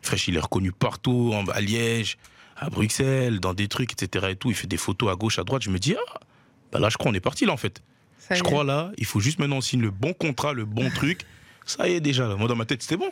[0.06, 2.18] Fresh, il est reconnu partout, à Liège,
[2.58, 4.28] à Bruxelles, dans des trucs, etc.
[4.32, 4.50] Et tout.
[4.50, 5.62] Il fait des photos à gauche, à droite.
[5.64, 6.20] Je me dis, ah,
[6.72, 7.82] bah là, je crois qu'on est parti là, en fait.
[8.20, 10.90] Ça Je crois là, il faut juste maintenant on signe le bon contrat, le bon
[10.90, 11.22] truc.
[11.66, 12.36] Ça y est déjà, là.
[12.36, 13.12] moi dans ma tête c'était bon.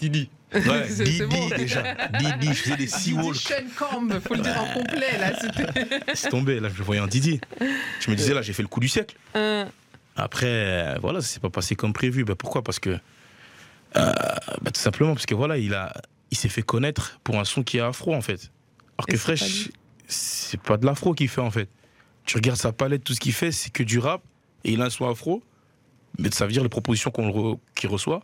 [0.00, 0.30] Didi.
[0.54, 1.48] Ouais, Didi bon.
[1.50, 1.82] déjà.
[2.18, 3.36] Didi, je faisais des Didi Seawalk.
[3.36, 5.32] Sean Camp, faut le dire en complet là.
[6.14, 7.40] C'est tombé, là je le voyais en Didi.
[8.00, 9.16] Je me disais là j'ai fait le coup du siècle.
[9.34, 9.66] un-
[10.16, 12.24] Après, euh, voilà, ça s'est pas passé comme prévu.
[12.24, 12.62] Bah, pourquoi?
[12.62, 12.90] Parce que.
[12.90, 12.98] euh,
[14.62, 15.92] bah, tout simplement parce que voilà, il, a,
[16.34, 18.50] il s'est fait connaître pour un son qui est afro en fait.
[18.98, 19.68] Alors Et que Fresh,
[20.08, 21.68] c'est pas de l'afro qu'il fait en fait.
[22.24, 24.22] Tu regardes sa palette, tout ce qu'il fait, c'est que du rap
[24.64, 25.42] et il a un son afro.
[26.18, 28.22] Mais ça veut dire les propositions qu'on le re- qu'il reçoit,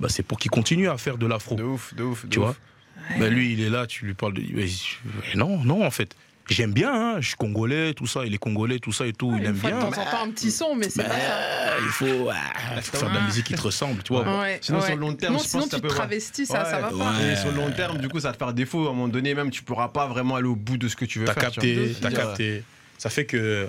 [0.00, 1.54] bah, c'est pour qu'il continue à faire de l'afro.
[1.56, 2.24] De ouf, de ouf.
[2.24, 2.44] de Tu ouf.
[2.44, 2.56] vois
[3.18, 4.42] Bah, lui, il est là, tu lui parles de.
[4.52, 4.66] mais
[5.34, 6.14] Non, non, en fait.
[6.48, 9.32] J'aime bien, hein, je suis congolais, tout ça, il est congolais, tout ça et tout,
[9.34, 9.84] il Une aime fois de bien.
[9.90, 11.74] temps en temps, un petit son, mais c'est Bah, pas ça.
[11.80, 12.36] il faut, ah,
[12.76, 14.22] il faut faire de la musique qui te ressemble, tu vois.
[14.40, 14.94] Ouais, Sinon, sur ouais.
[14.94, 16.98] le long terme, Non, je pense sinon tu te travestis, ça, ça va Ouais.
[16.98, 17.10] pas.
[17.18, 17.32] Ouais.
[17.32, 18.86] Et sur le long terme, du coup, ça va te faire défaut.
[18.86, 21.04] À un moment donné, même, tu pourras pas vraiment aller au bout de ce que
[21.04, 21.50] tu veux T'as faire.
[21.50, 22.10] tu capté, vois.
[22.10, 22.62] t'as capté.
[22.96, 23.68] Ça fait que,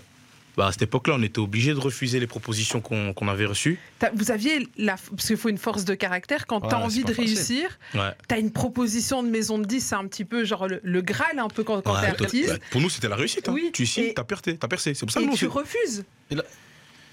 [0.57, 3.79] bah, à cette époque-là, on était obligé de refuser les propositions qu'on avait reçues.
[4.15, 7.03] Vous aviez la, parce qu'il faut une force de caractère quand Ouais, t'as c'est envie
[7.03, 7.25] de facile.
[7.35, 7.79] réussir.
[7.93, 8.09] Ouais.
[8.27, 11.37] T'as une proposition de maison de 10, c'est un petit peu genre le, le Graal
[11.39, 12.59] un peu quand, quand Ouais, t'es artiste.
[12.71, 13.47] pour nous, c'était la réussite.
[13.47, 13.53] hein.
[13.53, 14.93] Oui, Tu signes, t'as percé, t'as percé.
[14.95, 16.03] C'est pour ça que Et nous, tu refuses.
[16.31, 16.43] Et là-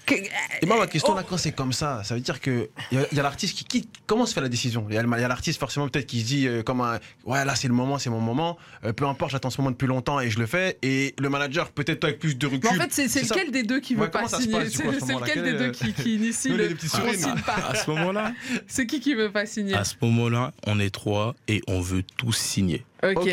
[0.05, 0.13] Que-
[0.61, 1.15] Et moi, ma question, Oh.
[1.17, 3.23] là, quand c'est comme ça, ça veut dire que il y a, il y a
[3.23, 4.85] l'artiste qui, qui comment se fait la décision?
[4.89, 7.67] Il y a, l'artiste forcément peut-être qui se dit euh, comme un, ouais là c'est
[7.67, 8.57] le moment, c'est mon moment.
[8.83, 10.77] Euh, peu importe, j'attends ce moment depuis longtemps et je le fais.
[10.83, 12.69] Et le manager peut-être toi, avec plus de recul.
[12.71, 13.35] Mais en fait, c'est c'est C'est ça.
[13.35, 15.93] lequel des deux qui veut Ouais, pas signer ce C'est lequel Quel des deux qui,
[15.93, 17.55] qui initie Nous, le les sourires, signe pas?
[17.69, 18.33] À ce moment-là,
[18.67, 19.73] C'est qui qui veut pas signer?
[19.75, 22.85] à ce moment-là, on est trois et on veut tous signer.
[23.03, 23.29] Ok.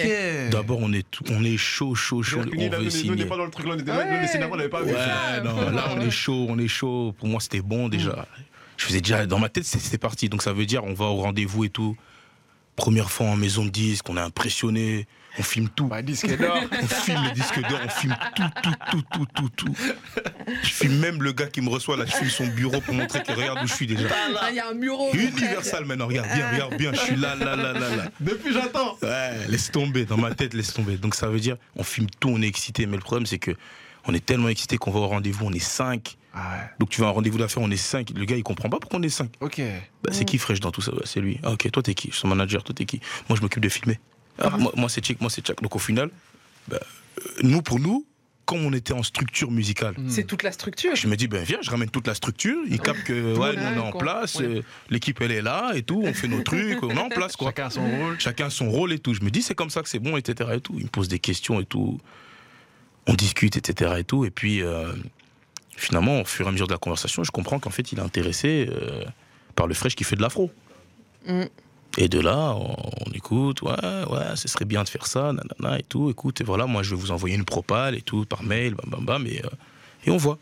[0.51, 3.25] D'abord, on est, tout- on est chaud, chaud, chaud, on là, veut nous, on n'est
[3.27, 4.20] pas dans le truc, là, on était Ouais.
[4.20, 4.92] les scénarios, on l'avait pas vu.
[4.92, 7.14] Ouais, non, là on est chaud, on est chaud.
[7.18, 8.27] Pour moi c'était bon déjà.
[8.77, 10.29] Je faisais déjà dans ma tête c'était parti.
[10.29, 11.96] Donc ça veut dire on va au rendez-vous et tout.
[12.77, 15.07] Première fois en maison de disque, on est impressionné,
[15.38, 15.87] on filme tout.
[15.87, 16.59] Bah, disque d'or.
[16.83, 19.75] On filme les disques d'or, on filme tout, tout, tout, tout, tout, tout.
[20.62, 23.23] Je filme même le gars qui me reçoit là, je filme son bureau pour montrer
[23.23, 24.09] que regarde où je suis déjà.
[24.40, 25.12] Ah, Il y a un bureau.
[25.14, 28.05] Universal maintenant, regarde bien, regarde bien, je suis là, là, là, là, là.
[28.21, 28.97] Depuis, j'attends.
[29.03, 30.97] Ouais, laisse tomber, dans ma tête, laisse tomber.
[30.97, 32.87] Donc ça veut dire, on filme tout, on est excité.
[32.87, 33.53] Mais le problème, c'est que
[34.07, 36.16] on est tellement excité qu'on va au rendez-vous, on est 5.
[36.35, 36.71] Ah ouais.
[36.81, 38.11] Donc tu vas à un rendez-vous d'affaires, on est 5.
[38.16, 39.31] Le gars, il comprend pas pourquoi on est 5.
[39.40, 39.61] Ok.
[40.03, 40.90] Bah, c'est qui Fresh dans tout ça?
[40.92, 41.38] Bah, C'est lui.
[41.42, 42.09] Ah, ok, toi t'es qui?
[42.09, 43.01] Je suis son manager, toi t'es qui?
[43.29, 44.01] Moi je m'occupe de filmer.
[44.38, 45.61] Ah, moi, moi, c'est Chick, moi c'est Chuck.
[45.62, 46.11] Donc au final,
[46.68, 48.07] bah, euh, nous pour nous,
[48.45, 50.97] comme on était en structure musicale, C'est toute la structure.
[50.97, 52.59] je me dis, ben viens, je ramène toute la structure.
[52.66, 54.01] Il capte que ouais, nous on est en quoi.
[54.01, 54.45] place, Ouais.
[54.47, 57.37] euh, l'équipe elle est là et tout, on fait nos trucs, on est en place
[57.37, 57.49] quoi.
[57.51, 58.18] Chacun a son rôle.
[58.21, 59.14] Chacun son rôle et tout.
[59.14, 60.51] Je me dis, c'est comme ça que c'est bon, etc.
[60.55, 60.75] Et tout.
[60.77, 62.01] Il me pose des questions et tout.
[63.07, 63.95] On discute, etc.
[63.99, 64.25] Et tout.
[64.25, 64.92] Et puis, euh,
[65.77, 68.03] finalement, au fur et à mesure de la conversation, je comprends qu'en fait, il est
[68.03, 69.05] intéressé euh,
[69.55, 70.51] par le fresh qui fait de l'afro.
[71.27, 71.42] Mm.
[71.99, 73.73] Et de là, on, écoute, ouais,
[74.11, 76.11] ouais, ce serait bien de faire ça, nanana, et tout.
[76.11, 78.91] Écoute, et voilà, moi, je vais vous envoyer une propale et tout, par mail, bam,
[78.91, 79.49] bam, bam, et, euh,
[80.07, 80.39] et on voit.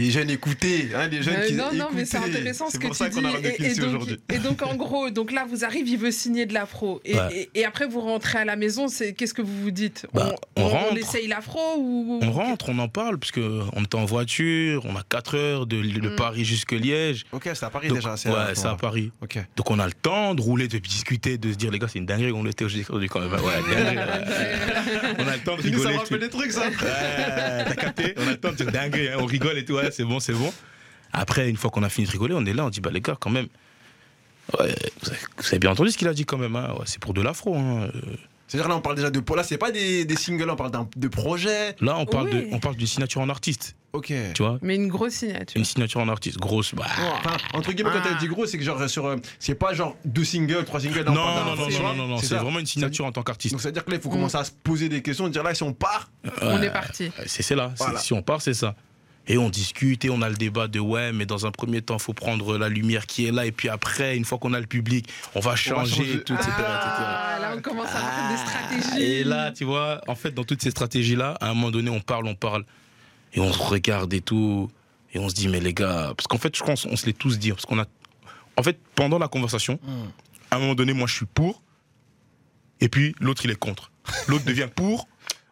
[0.00, 2.86] Les jeunes écoutaient, hein, les jeunes Euh, qui non, non, mais c'est intéressant ce que
[2.86, 3.20] pour tu ça dis.
[3.20, 4.16] qu'on a Et, donc, aujourd'hui.
[4.32, 7.00] et donc, en gros, donc là, vous arrivez, il veut signer de l'afro.
[7.04, 7.48] Et, Ouais.
[7.54, 10.06] et- et après, vous rentrez à la maison, c'est qu'est-ce que vous vous dites?
[10.14, 10.96] Bah, on rentre.
[10.96, 14.96] essaye l'afro ou On rentre, on en parle, parce que on était en voiture, on
[14.96, 16.16] a 4 heures de, de Mm.
[16.16, 17.24] Paris jusque Liège.
[17.32, 18.16] Ok, c'est à Paris Donc, déjà.
[18.16, 19.10] c'est ouais, à- c'est à Paris.
[19.20, 19.38] Ok.
[19.56, 21.98] Donc on a le temps de rouler, de discuter, de se dire, les gars, c'est
[21.98, 23.32] une dinguerie qu'on était aujourd'hui quand même.
[23.32, 23.38] Ouais,
[23.74, 25.14] dinguerie, ouais.
[25.18, 25.98] On a le temps de ça rigoler.
[26.08, 26.16] tout.
[26.16, 26.62] des trucs, ça.
[27.66, 28.14] T'as capté?
[28.16, 30.20] On a le temps de dire dinguerie, hein, on rigole et tout, ouais, c'est bon,
[30.20, 30.52] c'est bon.
[31.12, 33.00] Après, une fois qu'on a fini de rigoler, on est là, on dit, bah les
[33.00, 33.48] gars, quand même,
[34.58, 37.14] ouais, vous, avez, bien entendu ce qu'il a dit quand même, hein, ouais, c'est pour
[37.14, 37.56] de l'afro.
[37.56, 37.88] hein.
[38.48, 39.22] C'est-à-dire là, on parle déjà de.
[39.36, 41.76] Là, c'est pas des, des singles, on parle d'un- de projets.
[41.80, 42.46] Là, on parle, Ouais.
[42.46, 44.12] de, on parle d'une signature en artiste, Ok.
[44.34, 44.58] tu vois?
[44.60, 45.56] Mais une grosse signature.
[45.56, 46.84] Une signature en artiste, grosse, bah.
[47.24, 48.08] Enfin, entre guillemets, quand Ah.
[48.12, 49.06] t'as dit gros, c'est que genre sur.
[49.06, 51.04] euh, C'est pas genre deux singles, trois singles.
[51.04, 53.52] Non, non, non, non, non, non, non, c'est vraiment une signature en tant qu'artiste.
[53.54, 54.12] Donc ça veut dire que là, il faut Mm.
[54.14, 56.10] commencer à se poser des questions, dire là, si on part,
[56.42, 57.12] On est parti.
[57.26, 57.72] C'est c'est là.
[57.78, 58.00] Voilà.
[58.00, 58.74] Si on part, c'est ça.
[59.30, 61.98] Et on discute et on a le débat de ouais, mais dans un premier temps,
[61.98, 63.46] il faut prendre la lumière qui est là.
[63.46, 66.24] Et puis après, une fois qu'on a le public, on va changer, changer.
[66.24, 66.64] tout, etc., etc.
[66.66, 69.04] Ah, là, on commence à avoir des stratégies.
[69.04, 72.00] Et là, tu vois, en fait, dans toutes ces stratégies-là, à un moment donné, on
[72.00, 72.64] parle, on parle.
[73.32, 74.68] Et on se regarde et tout.
[75.14, 76.12] Et on se dit, mais les gars.
[76.16, 77.52] Parce qu'en fait, je pense on se l'est tous dit.
[77.52, 77.86] Parce qu'on a.
[78.56, 79.78] En fait, pendant la conversation,
[80.50, 81.62] à un moment donné, moi, je suis pour.
[82.80, 83.92] Et puis, l'autre, il est contre.
[84.26, 85.06] L'autre devient pour.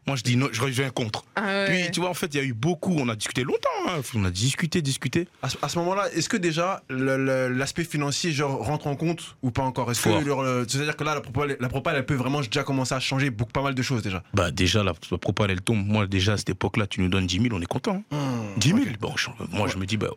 [0.08, 1.22] Moi, je dis non, je reviens contre.
[1.36, 1.66] Ah ouais.
[1.84, 2.96] Puis, tu vois, en fait, il y a eu beaucoup.
[2.98, 3.68] On a discuté longtemps.
[3.88, 4.00] hein.
[4.14, 5.28] On a discuté, discuté.
[5.42, 9.90] à ce, moment-là, est-ce que déjà l'aspect financier genre rentre en compte ou pas encore?
[9.90, 13.00] Est-ce que c'est-à-dire que là, la propale, la propale, elle peut vraiment déjà commencer à
[13.00, 14.22] changer beaucoup, pas mal de choses déjà.
[14.34, 15.86] Bah, déjà, la, la propale, elle tombe.
[15.86, 18.02] Moi, déjà, à cette époque-là, tu nous donnes 10 000, on est content.
[18.10, 18.16] hein.
[18.56, 18.80] 10 000.
[19.00, 20.08] Bon, je- moi, je me dis, bah,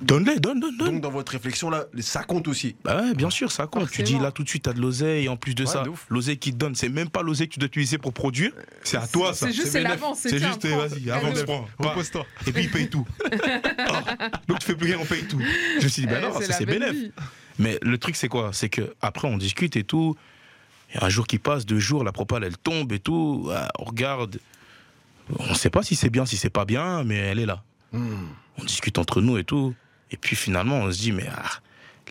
[0.00, 0.92] donne-les, donne, donne, donne.
[0.92, 2.76] Donc dans votre réflexion là, ça compte aussi.
[2.84, 3.90] Bah ouais, bien sûr, ça compte.
[3.90, 5.84] Tu dis là tout de suite, t'as de l'oseille, et en plus de Ouais, ça,
[6.08, 8.96] l'oseille qui te donne, c'est même pas l'oseille que tu dois utiliser pour produire, c'est
[8.96, 9.46] à toi ça.
[9.46, 10.20] C'est juste, l'avance.
[10.20, 10.78] C'est juste, prends.
[10.78, 11.66] vas-y, avance, prends.
[11.78, 12.26] Repose-toi.
[12.46, 13.06] Et puis il paye tout.
[13.78, 14.02] Ah,
[14.48, 15.40] donc tu fais plus rien, on paye tout.
[15.78, 16.96] Je me suis dit, bah Eh, non, ça c'est bénéf.
[17.58, 18.50] Mais le truc c'est quoi?
[18.52, 20.16] C'est que après on discute et tout.
[20.94, 23.48] Et un jour qui passe, deux jours, la propale elle tombe et tout.
[23.54, 24.38] Ah, On regarde.
[25.38, 27.62] On sait pas si c'est bien, si c'est pas bien, mais elle est là.
[27.92, 28.26] Hmm.
[28.58, 29.74] On discute entre nous et tout.
[30.10, 31.48] Et puis finalement, on se dit, mais ah,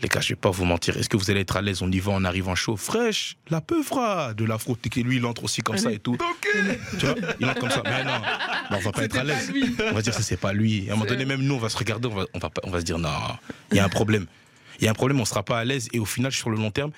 [0.01, 0.95] les gars, je vais pas vous mentir.
[0.97, 3.35] Est-ce que vous allez être à l'aise On y va, on arrive en chaud, fraîche,
[3.49, 4.77] la peu fera de l'afro.
[4.95, 6.17] Et lui, il entre aussi comme ça et tout.
[6.99, 7.81] Tu vois Il entre comme ça.
[7.83, 9.51] Mais non, bah, on va pas être à l'aise.
[9.91, 10.89] On va dire ça, c'est pas lui.
[10.89, 12.62] À un moment donné, même nous, on va se regarder, on va, on va, pas-
[12.63, 13.09] on va se dire, non,
[13.71, 14.25] il y a un problème.
[14.79, 15.89] Il y a un problème, on sera pas à l'aise.
[15.91, 16.91] Et au final, sur le long terme,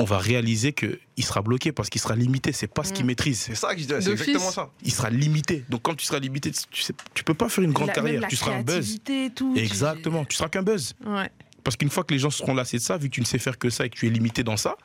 [0.00, 2.52] on va réaliser qu'il sera bloqué parce qu'il sera limité.
[2.52, 3.08] C'est pas ce qu'il Mm.
[3.08, 3.38] maîtrise.
[3.40, 4.70] C'est ça que je dis, c'est exactement ça.
[4.82, 5.64] Il sera limité.
[5.68, 8.22] Donc quand tu seras limité, tu, sais, tu peux pas faire une grande La- carrière.
[8.28, 8.98] Tu seras un buzz.
[9.04, 10.24] tout, tu- Exactement.
[10.24, 10.94] Tu seras qu'un buzz.
[11.06, 11.28] Ouais.
[11.62, 13.38] Parce qu'une fois que les gens seront lassés de ça, vu que tu ne sais
[13.38, 14.76] faire que ça et que tu es limité dans ça,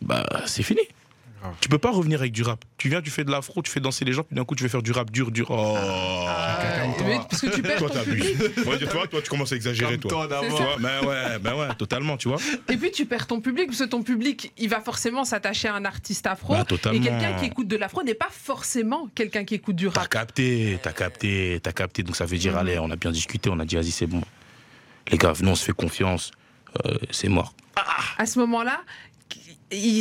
[0.00, 0.80] bah c'est fini.
[1.44, 1.54] Grave.
[1.60, 2.64] Tu peux pas revenir avec du rap.
[2.78, 4.62] Tu viens, tu fais de l'afro, tu fais danser les gens, puis d'un coup tu
[4.62, 5.46] veux faire du rap dur, dur.
[5.50, 5.74] Oh.
[6.26, 7.06] Ah, comme toi.
[7.06, 8.32] mais parce que tu perds toi ton t'abuses.
[8.32, 8.52] public.
[8.66, 10.26] On va dire, toi, toi tu commences à exagérer, toi.
[10.26, 10.78] Calme-toi C'est Tu d'abord.
[10.78, 12.38] vois, ben ouais, ben ouais, totalement, tu vois.
[12.70, 15.74] Et puis tu perds ton public parce que ton public, il va forcément s'attacher à
[15.74, 16.54] un artiste afro.
[16.54, 16.98] Bah, totalement.
[16.98, 20.08] et quelqu'un qui écoute de l'afro n'est pas forcément quelqu'un qui écoute du T'as rap.
[20.08, 22.02] capté, t'as capté, t'as capté.
[22.02, 22.58] Donc ça veut dire, Mhm.
[22.58, 24.22] allez, on a bien discuté, on a dit, vas-y, c'est bon.
[25.10, 26.30] Les gars, venons, on se fait confiance.
[26.86, 27.54] Euh, c'est mort.
[28.18, 28.80] À ce moment-là,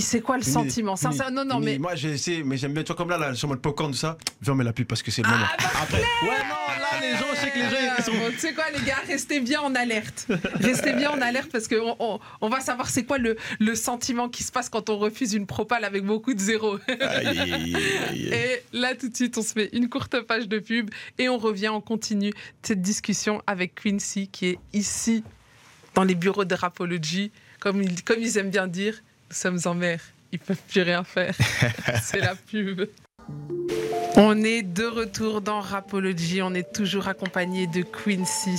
[0.01, 0.95] c'est quoi le sentiment?
[1.31, 1.77] Non, non, mais.
[1.77, 3.97] Moi, j'ai essayé, mais j'aime bien, tu vois, comme là, là sur mode popcorn, tout
[3.97, 4.17] ça.
[4.41, 5.45] Viens, on met la pub parce que c'est le moment.
[5.81, 5.99] Après.
[5.99, 8.11] Ouais, non, là, les gens, je sais que les gens, ils sont.
[8.11, 10.27] Bon, tu sais quoi, les gars, restez bien en alerte.
[10.55, 14.29] Restez bien en alerte parce qu'on on, on va savoir c'est quoi le, le sentiment
[14.29, 16.77] qui se passe quand on refuse une propale avec beaucoup de zéros.
[16.87, 17.75] Aïe, aïe, aïe,
[18.09, 18.33] aïe.
[18.33, 21.37] Et là, tout de suite, on se fait une courte page de pub et on
[21.37, 25.23] revient, on continue cette discussion avec Quincy qui est ici
[25.95, 27.31] dans les bureaux de Rapology.
[27.59, 29.01] Comme ils aiment bien dire,
[29.33, 29.99] nous sommes en mer,
[30.31, 31.33] ils peuvent plus rien faire.
[32.03, 32.87] C'est la pub.
[34.15, 36.43] On est de retour dans Rapology.
[36.43, 38.57] On est toujours accompagné de Quincy,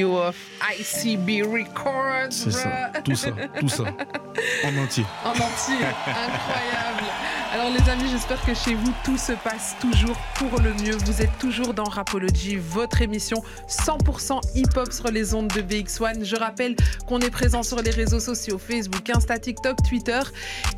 [0.00, 0.36] CEO of
[0.78, 2.30] ICB Records.
[2.30, 3.84] C'est ça, tout ça, tout ça.
[4.64, 5.04] En entier.
[5.24, 5.76] en entier.
[5.76, 7.06] Incroyable.
[7.52, 10.96] Alors les amis, j'espère que chez vous, tout se passe toujours pour le mieux.
[11.04, 16.24] Vous êtes toujours dans Rapology, votre émission 100% hip-hop sur les ondes de BX1.
[16.24, 20.20] Je rappelle qu'on est présent sur les réseaux sociaux, Facebook, Insta, TikTok, Twitter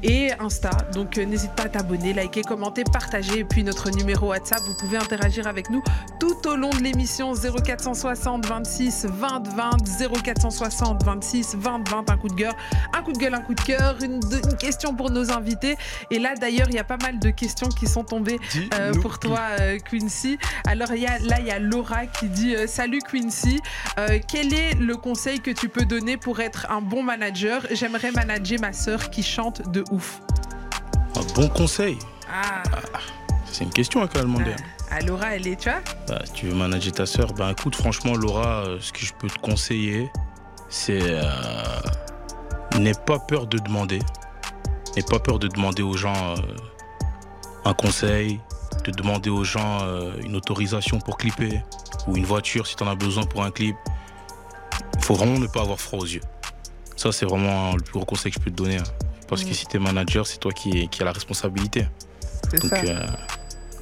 [0.02, 0.70] et Insta.
[0.92, 3.38] Donc euh, n'hésite pas à t'abonner, liker, commenter, partager.
[3.38, 5.82] Et puis notre numéro WhatsApp, vous pouvez interagir avec nous
[6.18, 9.70] tout au long de l'émission 0460 26 20 20
[10.24, 12.52] 0460 26 20 20 un coup de gueule
[12.92, 15.76] un coup de gueule un coup de cœur une, une question pour nos invités
[16.10, 18.38] et là d'ailleurs il y a pas mal de questions qui sont tombées
[18.74, 20.38] euh, pour toi euh, Quincy.
[20.66, 23.60] Alors il y a, là il y a Laura qui dit euh, salut Quincy.
[24.28, 27.62] Quel est le conseil que tu peux donner pour être un bon manager?
[27.70, 30.20] J'aimerais manager ma sœur qui chante de ouf
[31.16, 31.98] Un bon conseil?
[32.32, 32.62] ah,
[33.50, 34.54] C'est une question hein, qu'elle a demandé.
[34.90, 35.80] Ah, Laura, elle est, tu vois.
[36.08, 39.28] Bah, si tu veux manager ta sœur, ben écoute, franchement, Laura, ce que je peux
[39.28, 40.10] te conseiller,
[40.68, 41.00] c'est
[42.78, 44.00] n'aie pas peur de demander.
[44.96, 46.36] N'aie pas peur de demander aux gens euh,
[47.64, 48.40] un conseil,
[48.84, 51.62] de demander aux gens euh, une autorisation pour clipper
[52.06, 53.76] ou une voiture si tu en as besoin pour un clip.
[54.96, 56.20] Il faut vraiment ne pas avoir froid aux yeux.
[56.96, 58.76] Ça, c'est vraiment le plus gros conseil que je peux te donner.
[58.76, 58.84] hein.
[59.28, 61.88] Parce que si tu es manager, c'est toi qui, qui as la responsabilité.
[62.52, 62.76] Donc ça.
[62.84, 63.06] euh,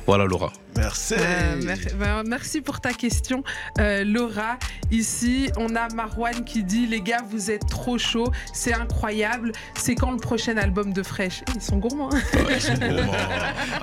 [0.07, 0.53] voilà, Laura.
[0.77, 1.15] Merci.
[1.19, 3.45] Euh, mer- ben, merci pour ta question,
[3.79, 4.59] euh, Laura.
[4.91, 9.53] Ici, on a Marwan qui dit Les gars, vous êtes trop chauds, c'est incroyable.
[9.75, 11.43] C'est quand le prochain album de Fresh?
[11.55, 12.11] Ils sont gourmands.
[12.13, 12.21] hein.
[12.47, 13.13] Ouais, ils sont gourmands.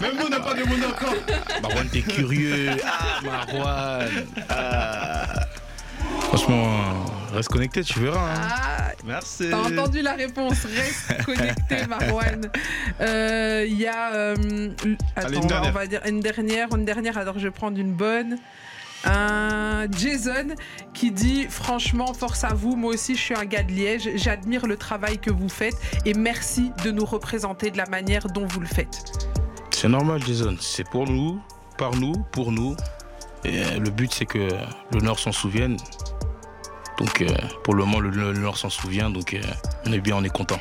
[0.01, 1.15] Même nous, on n'a pas demandé encore.
[1.61, 2.71] Marwan, t'es curieux.
[2.85, 4.09] Ah, Marwan.
[4.49, 5.45] Ah.
[6.29, 8.19] Franchement, euh, reste connecté, tu verras.
[8.35, 8.47] hein.
[8.51, 9.47] Ah, Merci.
[9.49, 12.41] T'as entendu la réponse, reste connecté Marwan.
[13.01, 14.35] Euh, Il y a, euh,
[15.15, 15.73] attends, Allez, on va- on dernière.
[15.73, 18.37] va dire une dernière, une dernière, alors je vais prendre une bonne.
[19.05, 20.47] Un Jason
[20.93, 24.67] qui dit franchement force à vous, moi aussi je suis un gars de Liège, j'admire
[24.67, 28.59] le travail que vous faites et merci de nous représenter de la manière dont vous
[28.59, 29.01] le faites.
[29.71, 30.57] C'est normal, Jason.
[30.59, 31.41] C'est pour nous,
[31.77, 32.75] par nous, pour nous.
[33.45, 34.49] Et euh, le but, c'est que
[34.91, 35.77] le Nord s'en souvienne.
[36.99, 37.27] Donc, euh,
[37.63, 39.09] pour le moment, le, le Nord s'en souvient.
[39.09, 39.41] Donc, euh,
[39.85, 40.59] on est bien, on est content.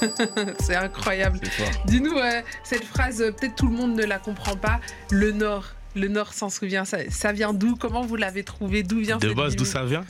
[0.60, 1.40] C'est incroyable.
[1.86, 4.78] Dis-nous euh, cette phrase, euh, peut-être tout le monde ne la comprend pas.
[5.10, 5.64] Le Nord,
[5.96, 6.84] le Nord s'en souvient.
[6.84, 7.76] Ça, ça vient d'où?
[7.76, 8.82] Comment vous l'avez trouvé?
[8.82, 10.04] D'où vient De cette base, d'où ça vient?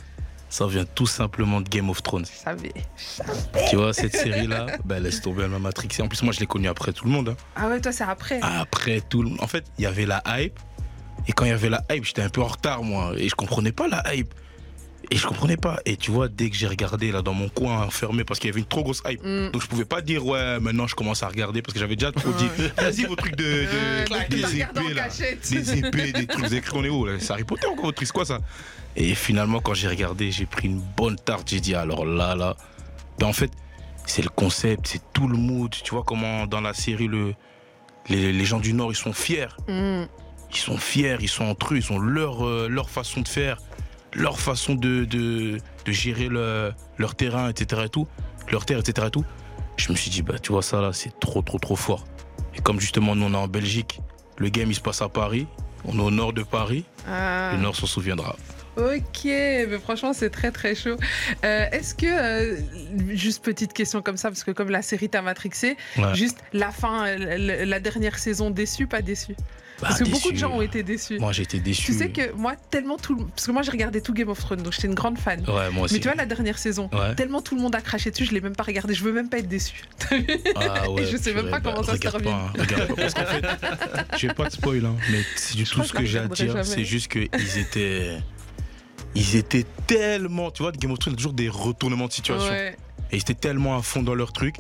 [0.49, 2.27] Ça vient tout simplement de Game of Thrones.
[2.27, 2.73] Je savais.
[3.69, 6.03] Tu vois, cette série-là, ben, laisse tomber, elle m'a matrixé.
[6.03, 7.29] En plus, moi, je l'ai connue après tout le monde.
[7.29, 7.37] hein.
[7.55, 8.41] Ah ouais, toi c'est après.
[8.43, 10.59] Après tout le En fait, il y avait la hype.
[11.29, 13.13] Et quand il y avait la hype, j'étais un peu en retard, moi.
[13.17, 14.35] Et je comprenais pas la hype.
[15.13, 15.81] Et je comprenais pas.
[15.87, 18.53] Et tu vois, dès que j'ai regardé là dans mon coin enfermé, parce qu'il y
[18.53, 19.21] avait une trop grosse hype.
[19.25, 19.51] Mm.
[19.51, 22.13] Donc je pouvais pas dire, ouais, maintenant je commence à regarder, parce que j'avais déjà
[22.13, 23.45] trop dit, vas-y, vos trucs de.
[23.45, 25.09] De des épées, là.
[25.51, 27.15] Des épées, des trucs, vous avez écrit, on est où là?
[27.19, 28.39] C'est Harry Potter encore votre truc, quoi ça?
[28.97, 31.49] Et finalement, quand j'ai regardé, j'ai pris une bonne tarte.
[31.49, 32.57] J'ai dit, alors là, là.
[33.19, 33.51] Ben, en fait,
[34.07, 35.71] c'est le concept, c'est tout le mood.
[35.71, 37.35] Tu vois comment dans la série, le,
[38.09, 39.47] les, les gens du Nord, ils sont fiers.
[39.69, 40.05] Mm.
[40.53, 43.59] Ils sont fiers, ils sont entre eux, ils ont leur, euh, leur façon de faire,
[44.15, 47.83] leur façon de, de, de gérer le- leur terrain, etc.
[47.87, 48.07] Et tout,
[48.51, 49.07] leur terre, etc.
[49.09, 49.25] Et tout.
[49.77, 52.05] Je me suis dit, bah, tu vois, ça là, c'est trop, trop, trop fort.
[52.55, 54.01] Et comme justement, nous, on est en Belgique,
[54.37, 55.47] le game, il se passe à Paris.
[55.85, 57.53] On est au nord de Paris, Ah.
[57.55, 58.37] le nord s'en souviendra.
[58.77, 60.97] Ok, mais franchement c'est très très chaud.
[61.45, 62.57] Euh, Est-ce que, euh,
[63.09, 66.15] juste petite question comme ça, parce que comme la série t'a matrixé, Ouais.
[66.15, 69.35] juste la fin, la, la dernière saison, déçu, pas déçu
[69.81, 71.19] Parce Bah, que beaucoup de gens ont été déçus.
[71.19, 71.85] Moi, j'ai été déçu.
[71.87, 74.63] Tu sais que moi, tellement tout Parce que moi j'ai regardé tout Game of Thrones,
[74.63, 75.41] donc j'étais une grande fan.
[75.49, 75.95] Ouais, moi aussi.
[75.95, 77.15] Mais tu vois, la dernière saison, Ouais.
[77.15, 78.95] tellement tout le monde a craché dessus, je l'ai même pas regardé.
[78.95, 79.83] Je veux même pas être déçu.
[80.57, 82.25] Ah ouais, je sais même pas comment ça se termine.
[82.25, 83.45] pas, hein, regarde pas, parce qu'en fait,
[84.19, 86.19] je vais pas te spoil, hein, mais c'est du Je tout ce que que j'ai
[86.19, 88.19] à dire, c'est juste qu'ils étaient.
[89.15, 90.51] Ils étaient tellement.
[90.51, 92.53] Tu vois, Game of Thrones, toujours des retournements de situation.
[92.53, 92.75] Et
[93.13, 94.55] ils étaient tellement à fond dans leur truc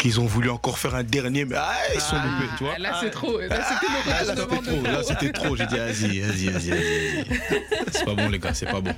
[0.00, 2.78] qu'ils ont voulu encore faire un dernier, mais ah, ils sont Ah, loupés, tu vois.
[2.78, 3.38] Là c'est trop.
[3.38, 7.24] Là c'était retournement c'était trop, là c'était trop, j'ai dit vas-y, vas-y, vas-y, vas-y.
[7.92, 8.94] C'est pas bon les gars, c'est pas bon.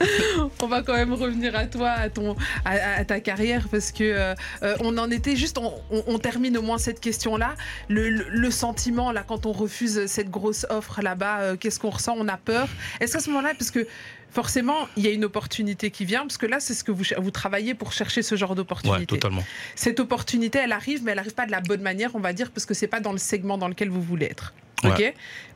[0.62, 4.04] On va quand même revenir à toi, à, ton, à, à ta carrière, parce que
[4.04, 7.54] euh, euh, on en était juste, on, on- on termine au moins cette question-là.
[7.88, 11.90] Le, le- le sentiment, là, quand on refuse cette grosse offre là-bas, euh, qu'est-ce qu'on
[11.90, 12.14] ressent?
[12.16, 12.68] On a peur
[13.00, 13.86] Est-ce qu'à ce moment-là, parce que
[14.30, 17.30] forcément, il y a une opportunité qui vient, parce que là, c'est ce que vous,
[17.30, 19.06] travaillez pour chercher ce genre Ouais, d'opportunité.
[19.06, 19.44] totalement.
[19.74, 22.50] cette opportunité, elle arrive, mais elle n'arrive pas de la bonne manière, on va dire,
[22.50, 24.54] parce que c'est pas dans le segment dans lequel vous voulez être.
[24.84, 25.02] Ok?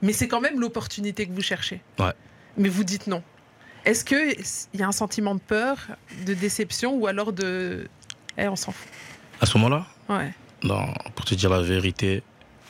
[0.03, 1.81] Mais c'est quand même l'opportunité que vous cherchez.
[1.99, 2.13] Ouais.
[2.57, 3.23] Mais vous dites non.
[3.85, 4.37] Est-ce qu'il
[4.75, 5.77] y a un sentiment de peur,
[6.27, 7.89] de déception, ou alors de.
[8.39, 8.89] Eh, on s'en fout?
[9.41, 10.33] À ce moment-là, Ouais.
[10.63, 12.23] non, pour te dire la vérité,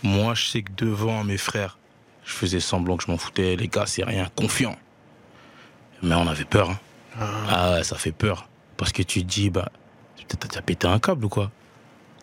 [0.03, 1.79] moi je sais que devant mes frères,
[2.25, 4.77] je faisais semblant que je m'en foutais, les gars, c'est rien, confiant.
[6.03, 6.71] Mais on avait peur.
[6.71, 6.79] hein.
[7.49, 8.49] Ah ouais, ça fait peur.
[8.77, 9.71] Parce que tu te dis, bah,
[10.29, 11.51] peut-être t'as pété un câble ou quoi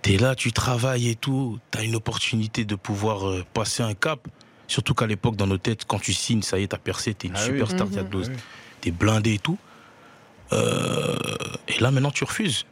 [0.02, 4.28] T'es là, tu travailles et tout, t'as une opportunité de pouvoir euh, passer un cap.
[4.68, 7.28] Surtout qu'à l'époque, dans nos têtes, quand tu signes, ça y est, t'as percé, t'es
[7.28, 7.94] une Ah superstar, Mhm.
[7.94, 8.38] t'as de l'os, Ah oui.
[8.82, 9.58] t'es blindé et tout.
[10.54, 11.16] Euh,
[11.68, 12.66] et là, maintenant, tu refuses.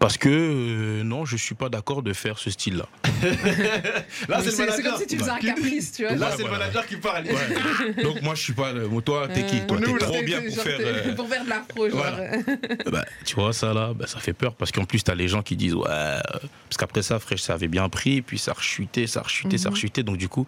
[0.00, 2.86] Parce que euh, non, je suis pas d'accord de faire ce style-là.
[4.28, 6.16] Là, c'est c'est comme si tu faisais un caprice, tu vois.
[6.16, 6.64] Là, c'est le voilà.
[6.66, 7.24] manager qui parle.
[8.02, 8.72] Donc moi, je suis pas.
[8.72, 10.78] euh, Toi, t'es qui Euh, Toi, t'es trop bien pour faire.
[10.80, 11.98] euh, pour faire de l'afro, genre.
[11.98, 12.38] voilà.
[12.90, 15.42] bah, tu vois, ça là, bah, ça fait peur parce qu'en plus, t'as les gens
[15.42, 15.84] qui disent ouais.
[15.86, 19.74] Parce qu'après ça, Fresh, ça avait bien pris, puis ça rechutait, ça rechutait, ça Mhm.
[19.74, 20.02] rechutait.
[20.02, 20.46] Donc, du coup,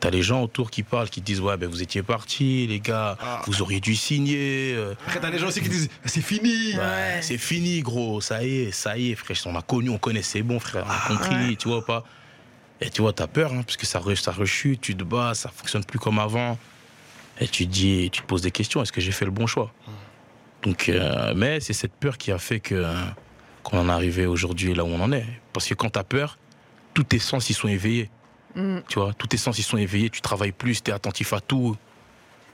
[0.00, 3.16] t'as les gens autour qui parlent, qui disent ouais, ben vous étiez partis, les gars,
[3.20, 3.42] Ah.
[3.46, 4.72] vous auriez dû signer.
[4.74, 6.74] euh, Après, t'as des gens aussi qui disent c'est fini.
[6.76, 7.20] Ouais.
[7.22, 10.22] C'est fini, gros, ça y est, ça y est, Fresh, on a connu, on connaît,
[10.22, 11.56] c'est bon, frère, on a Ah, compris, ouais.
[11.56, 12.04] tu vois ou pas.
[12.80, 15.34] Et tu vois, t'as peur, hein, parce que ça, re- ça rechute, tu te bats,
[15.34, 16.58] ça fonctionne plus comme avant.
[17.38, 19.46] Et tu te dis, tu te poses des questions, est-ce que j'ai fait le bon
[19.46, 19.72] choix?
[20.62, 22.84] Donc, euh, mais c'est cette peur qui a fait que
[23.62, 25.26] qu'on en est arrivé aujourd'hui là où on en est.
[25.52, 26.38] Parce que quand t'as peur,
[26.94, 28.08] tous tes sens ils sont éveillés.
[28.54, 28.78] Mm.
[28.88, 31.40] Tu vois, tous tes sens ils sont éveillés, tu travailles plus, tu es attentif à
[31.40, 31.76] tout,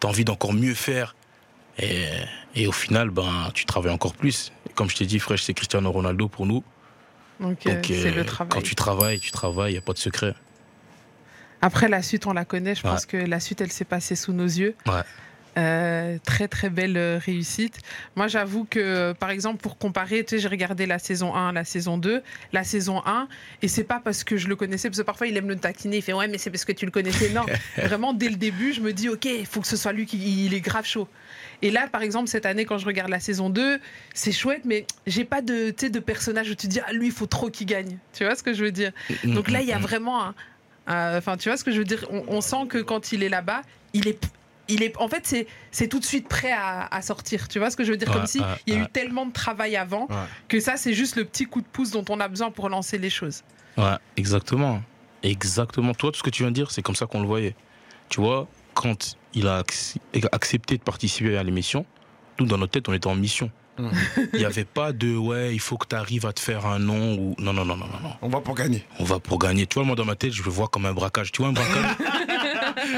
[0.00, 1.14] tu as envie d'encore mieux faire.
[1.78, 2.06] Et,
[2.54, 4.52] et au final, ben, tu travailles encore plus.
[4.68, 6.64] Et comme je t'ai dit, Fresh, c'est Cristiano Ronaldo pour nous.
[7.38, 8.48] Donc, euh, Donc, euh, le travail.
[8.50, 10.34] quand tu travailles, tu travailles, il n'y a pas de secret.
[11.60, 12.74] Après, la suite, on la connaît.
[12.74, 12.90] Je Ouais.
[12.90, 14.74] pense que la suite, elle s'est passée sous nos yeux.
[14.86, 15.02] Ouais.
[15.58, 17.78] Euh, très très belle euh, réussite.
[18.14, 21.52] Moi j'avoue que euh, par exemple pour comparer, tu sais, j'ai regardé la saison 1,
[21.52, 23.26] la saison 2, la saison 1
[23.62, 25.96] et c'est pas parce que je le connaissais parce que parfois il aime le taquiner,
[25.96, 27.30] il fait ouais mais c'est parce que tu le connaissais.
[27.30, 27.46] Non,
[27.78, 30.44] vraiment dès le début, je me dis OK, il faut que ce soit lui qui
[30.44, 31.08] il est grave chaud.
[31.62, 33.80] Et là par exemple cette année quand je regarde la saison 2,
[34.12, 37.12] c'est chouette mais j'ai pas de de personnage où tu te dis ah lui il
[37.12, 37.96] faut trop qu'il gagne.
[38.12, 38.92] Tu vois ce que je veux dire?
[39.24, 40.34] Donc là, il y a vraiment un.
[40.86, 42.04] un- Enfin, tu vois ce que je veux dire?
[42.10, 43.62] On, on sent que quand il est là-bas,
[43.94, 44.22] il est.
[44.68, 47.46] Il est, en fait, c'est, c'est tout de suite prêt à, à sortir.
[47.48, 48.10] Tu vois ce que je veux dire?
[48.10, 50.16] Comme si ouais, il y a eu tellement de travail avant Ouais.
[50.48, 52.98] que ça, c'est juste le petit coup de pouce dont on a besoin pour lancer
[52.98, 53.42] les choses.
[53.76, 54.82] Ouais, exactement.
[55.22, 55.94] Exactement.
[55.94, 57.54] Toi, tout ce que tu viens de dire, c'est comme ça qu'on le voyait.
[58.08, 59.96] Tu vois, quand il a ac-
[60.32, 61.84] accepté de participer à l'émission,
[62.38, 63.50] nous, dans notre tête, on était en mission.
[63.78, 63.90] Mhm.
[64.32, 66.78] Il n'y avait pas de ouais, il faut que tu arrives à te faire un
[66.78, 67.34] nom ou.
[67.38, 68.12] Non, non, non, non, non, non.
[68.22, 68.84] On va pour gagner.
[68.98, 69.66] On va pour gagner.
[69.66, 71.30] Tu vois, moi, dans ma tête, je le vois comme un braquage.
[71.32, 71.96] Tu vois, un braquage?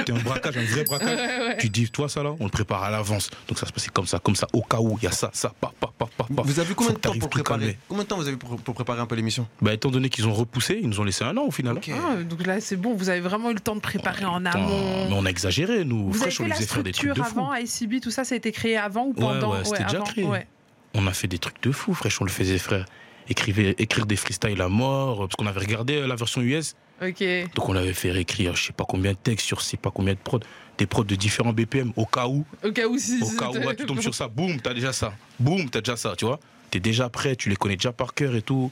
[0.06, 1.56] C'est un braquage, un vrai braquage.
[1.58, 3.30] Tu dis, toi, ça là, on le prépare à l'avance.
[3.48, 5.30] Donc ça se passait comme ça, comme ça, au cas où il y a ça,
[5.32, 6.42] ça, pas, pas, pas, pas.
[6.42, 7.78] Vous avez combien de temps pour préparer.
[7.88, 10.26] Combien de temps vous avez pour, pour préparer un peu l'émission Bah, étant donné qu'ils
[10.28, 11.78] ont repoussé, ils nous ont laissé un an au final.
[11.90, 12.94] Ah, donc là, c'est bon.
[12.94, 15.08] Vous avez vraiment eu le temps de préparer en Attends, amont.
[15.08, 16.10] Mais on a exagéré, nous.
[16.10, 17.40] Vous avez Fresh, on fait les la faisait faire des trucs structure de fou.
[17.40, 19.96] avant, ICB, tout ça, ça a été créé avant ou Ouais, pendant ouais, c'était déjà
[19.98, 20.24] avant, créé.
[20.24, 20.46] ouais.
[20.94, 22.86] On a fait des trucs de fou, Fresh, on le faisait, frère.
[23.28, 26.74] Écrivait, écrire des freestyles à mort, parce qu'on avait regardé euh, la version US.
[27.02, 27.22] Ok.
[27.54, 29.90] Donc on avait fait écrire, je sais pas combien de textes sur je sais pas
[29.90, 30.40] combien de prods,
[30.78, 32.44] des prods de différents BPM, au cas où.
[32.64, 33.22] Au cas où si.
[33.22, 35.12] Au cas où ouais, tu tombes sur ça, boum, t'as déjà ça.
[35.38, 36.40] Boum, t'as déjà ça, tu vois.
[36.70, 38.70] T'es déjà prêt, tu les connais déjà par cœur et tout.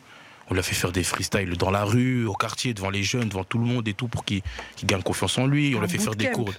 [0.49, 3.43] On l'a fait faire des freestyles dans la rue, au quartier, devant les jeunes, devant
[3.43, 4.43] tout le monde et tout, pour qu'ils
[4.77, 5.75] qu'ils gagnent confiance en lui.
[5.75, 6.53] On l'a fait faire des cours.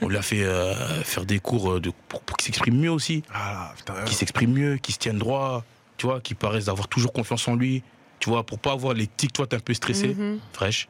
[0.00, 3.22] On l'a fait euh, faire des cours euh, de, pour, pour qu'il s'exprime mieux aussi.
[3.34, 3.94] Ah putain.
[4.04, 5.64] Qu'il s'exprime mieux, qu'il se tienne droit,
[5.96, 7.82] tu vois, qu'il paraisse d'avoir toujours confiance en lui.
[8.20, 10.38] Tu vois, pour pas avoir les tics, toi, t'es un peu stressé, Mhm.
[10.52, 10.88] fraîche.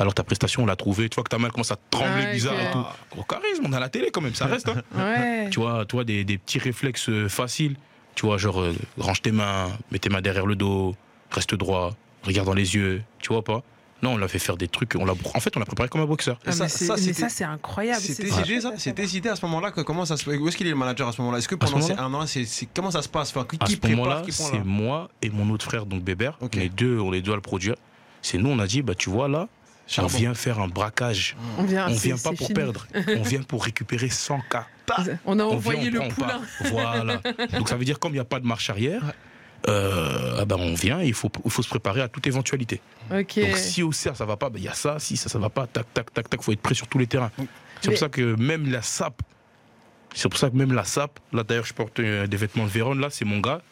[0.00, 1.08] Alors ta prestation, on l'a trouvée.
[1.08, 2.84] Tu vois que ta main commence à trembler Ah, bizarre et tout.
[3.12, 4.68] Gros charisme, on a la télé quand même, ça reste.
[4.68, 4.82] hein.
[4.96, 5.48] Ouais.
[5.50, 7.76] tu vois, toi, des, des petits réflexes euh, faciles.
[8.14, 10.94] Tu vois, genre, euh, range tes mains, mets tes mains derrière le dos,
[11.30, 13.02] reste droit, regarde dans les yeux.
[13.20, 13.62] Tu vois pas?
[14.02, 14.96] Non, on l'a fait faire des trucs.
[14.98, 16.38] On l'a, en fait, on l'a préparé comme un boxeur.
[16.44, 18.00] Ah, ça- mais c'est- ça, c'est incroyable.
[18.00, 20.56] C'était c'est- idée ça C'était idée à ce moment-là que comment ça se où est-ce
[20.56, 21.38] qu'il est le manager à ce moment-là?
[21.38, 23.30] Est-ce que pendant ces un an c'est comment ça se passe?
[23.30, 26.36] Enfin, qui, À qui ce prépare moment-là, c'est moi et mon autre frère, donc Bébert.
[26.40, 26.54] Ok.
[26.56, 27.76] On est deux, on est deux à le produire.
[28.22, 29.48] C'est nous, on a dit, bah tu vois là,
[29.98, 31.36] on vient faire un braquage.
[31.58, 32.54] On vient, on vient pas pour fini.
[32.54, 32.86] perdre,
[33.18, 34.56] on vient pour récupérer 100 k.
[35.24, 36.28] On a On envoyé vient, on le poulain.
[36.28, 36.40] pas.
[36.70, 37.20] Voilà.
[37.58, 39.12] Donc ça veut dire comme il n'y a pas de marche arrière,
[39.68, 42.80] euh, ah ben on vient, et il faut, il faut se préparer à toute éventualité.
[43.10, 45.38] Donc si au cerf ça va pas, ben, il y a ça, si ça ça
[45.38, 47.30] va pas, tac tac tac tac, faut être prêt sur tous les terrains.
[47.80, 49.22] C'est Mais- pour ça que même la SAP,
[50.14, 52.70] c'est pour ça que même la SAP, là d'ailleurs je porte euh, des vêtements de
[52.70, 53.62] Vérone, là c'est mon gars,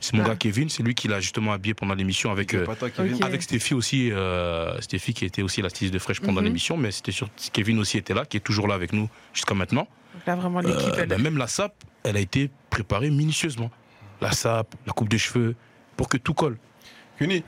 [0.00, 0.28] c'est mon Ah.
[0.28, 2.76] gars Kevin, c'est lui qui l'a justement habillé pendant l'émission avec euh, toi
[3.22, 6.46] avec Stéphie aussi, euh, Stéphie qui était aussi la styliste de Fresh pendant Mhm.
[6.46, 9.54] l'émission, mais c'était sur Kevin aussi était là, qui est toujours là avec nous jusqu'à
[9.54, 9.86] maintenant.
[10.14, 11.08] Donc là, vraiment, l'équipe, Euh, elle.
[11.08, 11.72] ben, même la SAP,
[12.02, 13.70] elle a été préparée minutieusement.
[14.20, 15.54] La SAP, la coupe de cheveux,
[15.96, 16.58] pour que tout colle.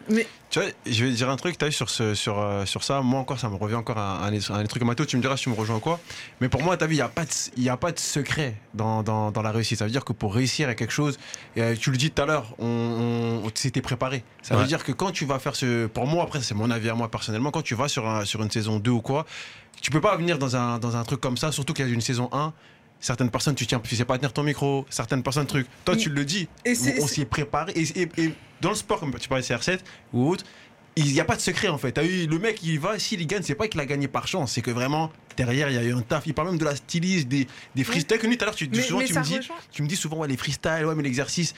[0.09, 2.67] Mais- tu vois, je vais dire un truc, tu as vu sur, ce, sur, euh,
[2.67, 5.17] sur ça, moi encore, ça me revient encore à, un- à un truc Mato, tu
[5.17, 5.99] me diras si tu me rejoins ou quoi.
[6.43, 7.91] Mais pour moi, tu as vu, il n'y a, pas de- il y a pas
[7.91, 9.79] de secret dans, dans, dans la réussite.
[9.79, 11.19] Ça veut dire que pour réussir à quelque chose,
[11.57, 12.67] et, euh, tu le dis tout à l'heure, on,
[13.45, 14.25] on, c'était préparé.
[14.43, 15.87] Ça veut dire que quand tu vas faire ce.
[15.87, 18.43] Pour moi, après, c'est mon avis à moi personnellement, quand tu vas sur, un- sur
[18.43, 19.25] une saison 2 ou quoi,
[19.81, 21.93] tu peux pas venir dans un, dans un truc comme ça, surtout qu'il y a
[21.93, 22.53] une saison 1.
[23.03, 24.87] Certaines personnes, tu tiens, tu sais pas tenir ton micro.
[24.89, 25.67] Certaines personnes, truc.
[25.85, 26.49] Toi, tu le dis.
[26.65, 27.73] Et c'est- on s'y est préparé.
[27.75, 29.81] Et, et- et dans le sport, comme tu parlais de CR7
[30.13, 30.45] ou autre,
[30.95, 31.99] il n'y a pas de secret en fait.
[31.99, 34.63] Eu le mec, il va, s'il gagne, c'est pas qu'il a gagné par chance, c'est
[34.63, 36.27] que vraiment derrière il y a eu un taf.
[36.27, 38.19] Il parle même de la styliste, des, des freestyles.
[38.19, 39.41] Que nous, tout à l'heure, tu, Mais- souvent mais tu me dis,
[39.73, 41.55] tu me dis souvent ouais les freestyles, ouais mais l'exercice.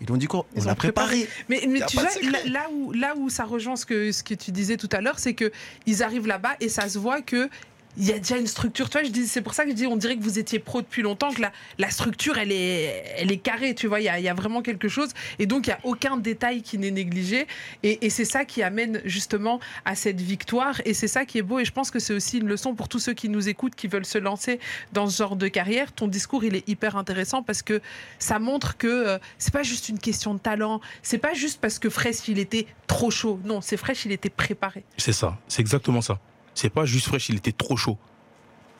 [0.00, 0.46] Ils ont dit quoi?
[0.54, 1.28] Ils On l'a préparé.
[1.48, 2.08] Mais, tu vois,
[2.46, 5.18] là où, là où ça rejoint ce que, ce que tu disais tout à l'heure,
[5.18, 5.50] c'est que
[5.86, 7.50] ils arrivent là-bas et ça se voit que
[7.98, 8.88] il y a déjà une structure.
[8.88, 10.80] Tu je dis, c'est pour ça que je dis, on dirait que vous étiez pro
[10.80, 13.74] depuis longtemps, que la, la structure, elle est, elle est carrée.
[13.74, 15.10] Tu vois, il y a, y a vraiment quelque chose.
[15.38, 17.46] Et donc, il y a aucun détail qui n'est négligé.
[17.82, 20.80] Et, et c'est ça qui amène justement à cette victoire.
[20.84, 21.58] Et c'est ça qui est beau.
[21.58, 23.88] Et je pense que c'est aussi une leçon pour tous ceux qui nous écoutent, qui
[23.88, 24.60] veulent se lancer
[24.92, 25.92] dans ce genre de carrière.
[25.92, 27.80] Ton discours, il est hyper intéressant parce que
[28.18, 30.80] ça montre que euh, c'est pas juste une question de talent.
[31.02, 33.40] C'est pas juste parce que Fresh, il était trop chaud.
[33.44, 34.84] Non, c'est Fresh, il était préparé.
[34.96, 36.20] C'est ça, c'est exactement ça.
[36.58, 37.96] C'est pas juste fraîche, il était trop chaud.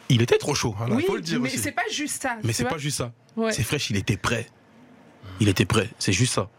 [0.09, 0.74] Il était trop chaud.
[0.76, 2.37] Voilà, oui, faut le dire mais c'est pas juste ça.
[2.43, 3.12] Mais c'est pas juste ça.
[3.37, 3.53] Ouais.
[3.53, 4.49] C'est fraîche, il était prêt.
[5.39, 6.51] Il était prêt, c'est juste ça.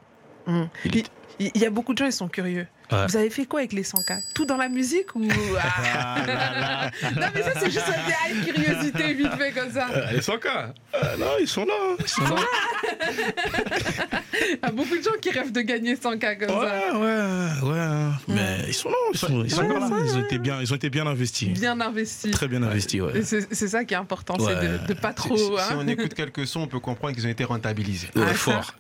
[0.48, 0.64] Mm.
[0.86, 1.10] Il Il était-
[1.40, 2.68] il y a beaucoup de gens, ils sont curieux.
[2.92, 3.06] Ouais.
[3.08, 5.24] Vous avez fait quoi avec les 100K Tout dans la musique ou
[5.62, 6.90] Ah.
[7.16, 9.88] Non mais ça c'est juste un détail curiosité vite fait comme ça.
[9.96, 10.74] Euh, les 100 cas
[11.20, 11.74] Non, ils sont là.
[12.00, 12.36] Ils sont là.
[14.42, 16.94] Il y a beaucoup de gens qui rêvent de gagner 100K comme ça.
[16.94, 18.10] Ouais, ouais, ouais.
[18.28, 18.96] Mais ils sont là.
[19.14, 19.90] Ils, sont, ils, sont Ouais, là.
[20.06, 21.50] ils, ont été bien, ils ont été bien investis.
[21.50, 22.32] Bien investi.
[22.32, 23.22] Très bien investis, ouais.
[23.24, 25.38] C'est ça qui est important, c'est de, de pas trop.
[25.38, 25.78] Si, si hein.
[25.78, 28.10] on écoute quelques sons, on peut comprendre qu'ils ont été rentabilisés.
[28.16, 28.74] Ouais, Ah, fort.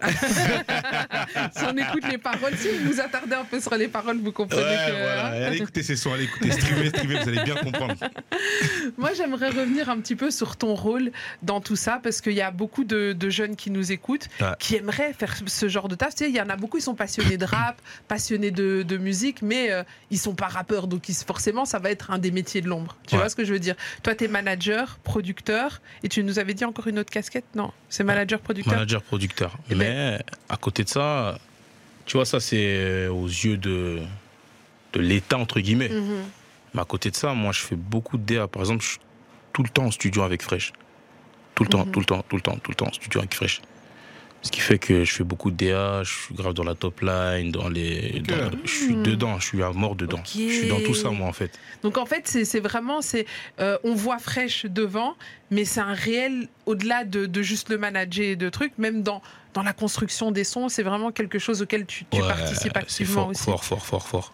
[1.55, 4.31] si on écoute les paroles, si vous vous attardez un peu sur les paroles, vous
[4.31, 4.91] comprenez Ouais, que.
[4.91, 5.25] voilà.
[5.27, 5.41] hein.
[5.47, 7.95] Allez écouter ces sons, allez écouter, streamer, streamer, vous allez bien comprendre.
[8.97, 12.41] Moi, j'aimerais revenir un petit peu sur ton rôle dans tout ça, parce qu'il y
[12.41, 14.47] a beaucoup de, de jeunes qui nous écoutent, Ouais.
[14.59, 16.15] qui aimeraient faire ce genre de taf.
[16.15, 18.97] Tu sais, il y en a beaucoup, ils sont passionnés de rap, passionnés de, de
[18.97, 22.31] musique, mais euh, ils sont pas rappeurs, donc ils- forcément, ça va être un des
[22.31, 22.95] métiers de l'ombre.
[23.07, 23.21] Tu Ouais.
[23.21, 23.75] vois ce que je veux dire?
[24.03, 27.45] Toi, tu es manager, producteur, et tu nous avais dit encore une autre casquette?
[27.55, 28.73] Non, c'est manager, producteur.
[28.73, 29.57] Manager, producteur.
[29.69, 30.19] Eh ben- Mais
[30.49, 31.37] à côté de ça,
[32.09, 33.99] tu vois, ça c'est aux yeux de,
[34.93, 35.89] de l'État, entre guillemets.
[35.89, 36.23] Mhm.
[36.73, 38.47] Mais à côté de ça, moi, je fais beaucoup de DA.
[38.47, 38.99] Par exemple, je suis
[39.53, 40.73] tout le temps en studio avec Fresh.
[41.53, 41.91] Tout le temps, Mhm.
[41.91, 43.61] tout le temps, tout le temps, tout le temps en studio avec Fresh.
[44.41, 47.01] Ce qui fait que je fais beaucoup de DA, je suis grave dans la top
[47.01, 48.21] line, dans les.
[48.21, 49.03] Dans- je suis Mhm.
[49.03, 50.21] dedans, je suis à mort dedans.
[50.25, 51.51] Je suis dans tout ça, moi, en fait.
[51.83, 53.25] Donc en fait, c'est c'est vraiment, c'est,
[53.59, 55.15] euh, on voit fraîche devant,
[55.51, 59.21] mais c'est un réel, au-delà de, de juste le manager et de trucs, même dans,
[59.53, 62.77] dans la construction des sons, c'est vraiment quelque chose auquel tu, tu Ouais, participes C'est
[62.77, 63.43] activement fort, aussi.
[63.43, 64.33] fort, fort, fort, fort.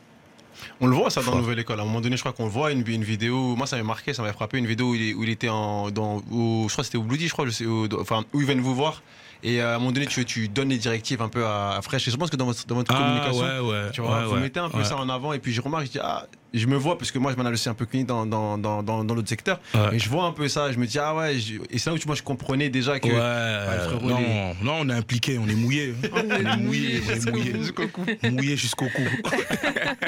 [0.81, 1.35] On le voit ça dans.
[1.35, 1.79] Nouvelle École.
[1.79, 3.55] À un moment donné, je crois qu'on le voit une, une vidéo.
[3.55, 6.17] Moi, ça m'avait marqué, ça m'avait frappé une vidéo où il, où était en, dans,
[6.31, 8.45] au- je crois que c'était au Bloody, je crois, je sais, dans- enfin où ils
[8.45, 9.01] viennent vous voir.
[9.47, 12.07] Et à un moment donné, tu, tu donnes les directives un peu à, à Fresh.
[12.07, 13.91] Et je pense que dans votre, dans votre Ah, communication, ouais, ouais.
[13.93, 14.83] tu vois, ouais, vous ouais, mettez un peu ouais.
[14.83, 15.33] ça en avant.
[15.33, 17.53] Et puis je remarque, je dis ah, je me vois parce que moi, je manage
[17.53, 19.59] aussi un peu clinique dans dans dans dans, dans l'autre secteur.
[19.75, 19.95] Ouais.
[19.95, 20.71] Et je vois un peu ça.
[20.71, 21.37] Je me dis ah ouais.
[21.37, 23.07] je- Et c'est là où tu- moi je comprenais déjà que.
[23.07, 25.93] Ouais, frérot, non, les- non, on est impliqué, on est mouillé.
[26.11, 27.53] On est mouillé on est jusqu'au mouillé.
[27.59, 28.05] Jusqu'au cou.
[28.31, 29.03] Mouillé jusqu'au cou.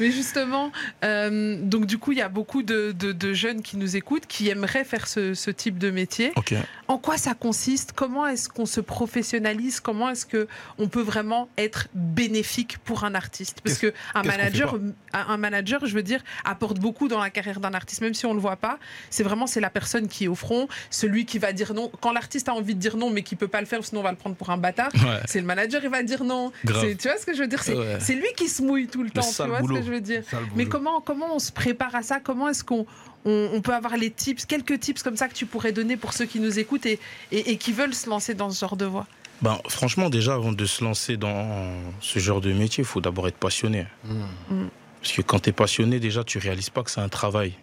[0.00, 0.72] Mais justement,
[1.04, 4.26] euh, donc du coup, il y a beaucoup de, de- de jeunes qui nous écoutent,
[4.26, 6.32] qui aimeraient faire ce, ce type de métier.
[6.36, 6.54] Ok.
[6.92, 7.92] En quoi ça consiste?
[7.92, 9.80] Comment est-ce qu'on se professionnalise?
[9.80, 13.62] Comment est-ce que on peut vraiment être bénéfique pour un artiste?
[13.64, 14.78] Parce que un qu'est-ce qu'on manager,
[15.14, 18.34] un manager, je veux dire, apporte beaucoup dans la carrière d'un artiste, même si on
[18.34, 18.78] le voit pas.
[19.08, 22.12] C'est vraiment c'est la personne qui est au front, celui qui va dire non quand
[22.12, 24.10] l'artiste a envie de dire non, mais qui peut pas le faire, sinon on va
[24.10, 24.92] le prendre pour un bâtard.
[24.94, 25.20] Ouais.
[25.24, 26.52] C'est le manager, il va dire non.
[26.66, 27.62] Tu vois ce que je veux dire?
[27.62, 28.14] C'est Ouais.
[28.14, 29.22] lui qui se mouille tout le temps.
[29.22, 29.76] Tu vois ce boulot.
[29.76, 30.24] que je veux dire?
[30.56, 32.20] Mais comment, comment on se prépare à ça?
[32.20, 32.84] Comment est-ce qu'on
[33.24, 36.12] on, on peut avoir les tips, quelques tips comme ça que tu pourrais donner pour
[36.12, 36.98] ceux qui nous écoutent et,
[37.30, 39.06] et, et qui veulent se lancer dans ce genre de voie
[39.42, 43.28] Ben, franchement, déjà, avant de se lancer dans ce genre de métier, il faut d'abord
[43.28, 43.86] être passionné.
[44.04, 44.64] Mmh.
[45.00, 47.54] Parce que quand tu es passionné, déjà, tu réalises pas que c'est un travail.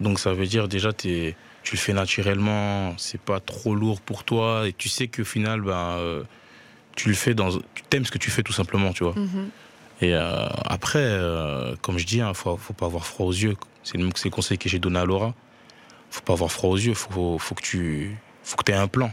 [0.00, 1.34] Donc, ça veut dire, déjà, t'es-
[1.64, 5.62] tu le fais naturellement, c'est pas trop lourd pour toi, et tu sais qu'au final,
[5.62, 6.22] ben, euh,
[6.94, 7.50] tu le fais dans.
[7.74, 9.14] Tu t'aimes ce que tu fais, tout simplement, tu vois.
[9.16, 9.50] Mhm.
[10.00, 13.56] Et euh, après, euh, comme je dis, il faut, faut pas avoir froid aux yeux.
[13.82, 15.34] C'est le, conseil que j'ai donné à Laura.
[16.10, 16.94] faut pas avoir froid aux yeux.
[16.94, 19.12] faut, faut que tu faut que aies un plan.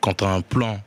[0.00, 0.80] Quand tu as un plan,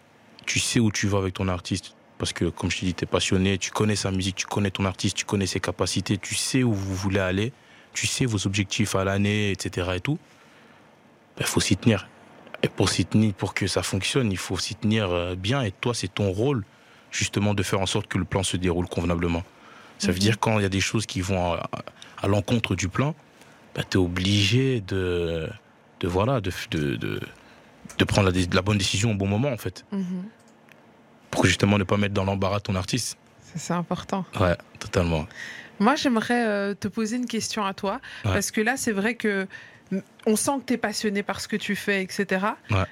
[0.46, 1.96] tu sais où tu vas avec ton artiste.
[2.18, 4.72] Parce que, comme je te dis, tu es passionné, tu connais sa musique, tu connais
[4.72, 7.54] ton artiste, tu connais ses capacités, tu sais où vous voulez aller,
[7.94, 9.92] tu sais vos objectifs à l'année, etc.
[9.96, 10.18] Et tout.
[11.40, 12.10] Il faut s'y tenir.
[12.64, 15.62] Et pour s'y tenir, pour que ça fonctionne, il faut s'y tenir euh, bien.
[15.62, 16.64] Et toi, c'est ton rôle,
[17.18, 19.44] justement, de faire en sorte que le plan se déroule convenablement.
[19.98, 20.20] Ça veut Mhm.
[20.20, 21.70] dire quand il y a des choses qui vont à,
[22.22, 23.16] à l'encontre du plan,
[23.76, 25.50] bah, tu es obligé de,
[26.00, 27.20] de, voilà, de, de, de,
[27.98, 29.84] de prendre la, bonne décision au bon moment, en fait.
[29.92, 30.26] Mhm.
[31.32, 33.18] Pour justement ne pas mettre dans l'embarras ton artiste.
[33.56, 34.26] C'est important.
[34.40, 35.26] Ouais, totalement.
[35.80, 38.00] Moi, j'aimerais euh, te poser une question à toi.
[38.26, 38.34] Ouais.
[38.34, 39.48] Parce que là, c'est vrai que
[40.26, 42.46] on sent que tu es passionné par ce que tu fais, etc.
[42.70, 42.84] Ouais.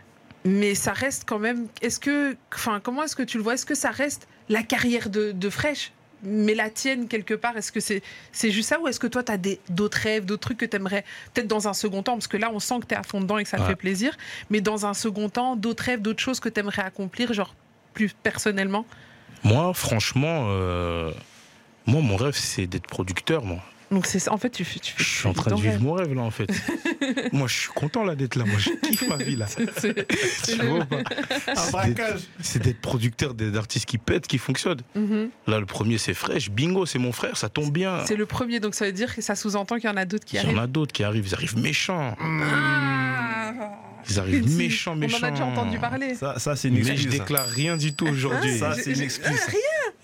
[0.45, 1.67] Mais ça reste quand même.
[1.81, 2.37] Est-ce que.
[2.53, 3.55] Enfin, comment est-ce que tu le vois?
[3.55, 5.91] Est-ce que ça reste la carrière de, de Fresh?
[6.23, 9.23] Mais la tienne, quelque part, est-ce que c'est c'est juste ça ou est-ce que toi,
[9.23, 9.37] tu as
[9.69, 12.49] d'autres rêves, d'autres trucs que tu aimerais, peut-être dans un second temps, parce que là,
[12.53, 14.15] on sent que tu es à fond dedans et que ça te fait plaisir,
[14.49, 17.53] mais dans un second temps, d'autres rêves, d'autres choses que tu aimerais accomplir, genre
[17.93, 18.85] plus personnellement?
[19.43, 21.11] Moi, franchement, euh,
[21.85, 23.59] moi, mon rêve, c'est d'être producteur, moi.
[23.95, 24.31] Donc c'est ça.
[24.33, 24.79] En fait, tu fais.
[24.79, 25.81] Tu fais Je suis en train de vivre rêve.
[25.81, 26.47] mon rêve là en fait.
[27.31, 28.43] moi je suis content là d'être là.
[28.45, 29.47] Moi je kiffe ma vie là.
[29.47, 29.93] C'est- c'est
[30.51, 31.03] Tu le- vois ou pas
[32.41, 34.81] C'est d'être- producteur d'artistes qui pètent, qui fonctionnent.
[34.95, 35.29] Mhm.
[35.47, 36.49] Là le premier c'est fraîche.
[36.51, 38.05] Bingo, c'est mon frère, ça tombe bien.
[38.05, 40.25] C'est le premier, donc ça veut dire que ça sous-entend qu'il y en a d'autres
[40.25, 40.59] qui Il y en arrivent.
[40.59, 42.15] a d'autres qui arrivent, ils arrivent méchants.
[42.19, 43.51] Ah
[44.09, 45.17] Ils arrivent méchants, méchants.
[45.21, 46.15] On en a déjà entendu parler.
[46.15, 47.11] Ça, ça c'est une Mais je excuse.
[47.11, 47.17] ça.
[47.19, 48.59] déclare rien du tout aujourd'hui.
[48.59, 49.25] Ça, j'ai- c'est une excuse.
[49.47, 49.51] Ah,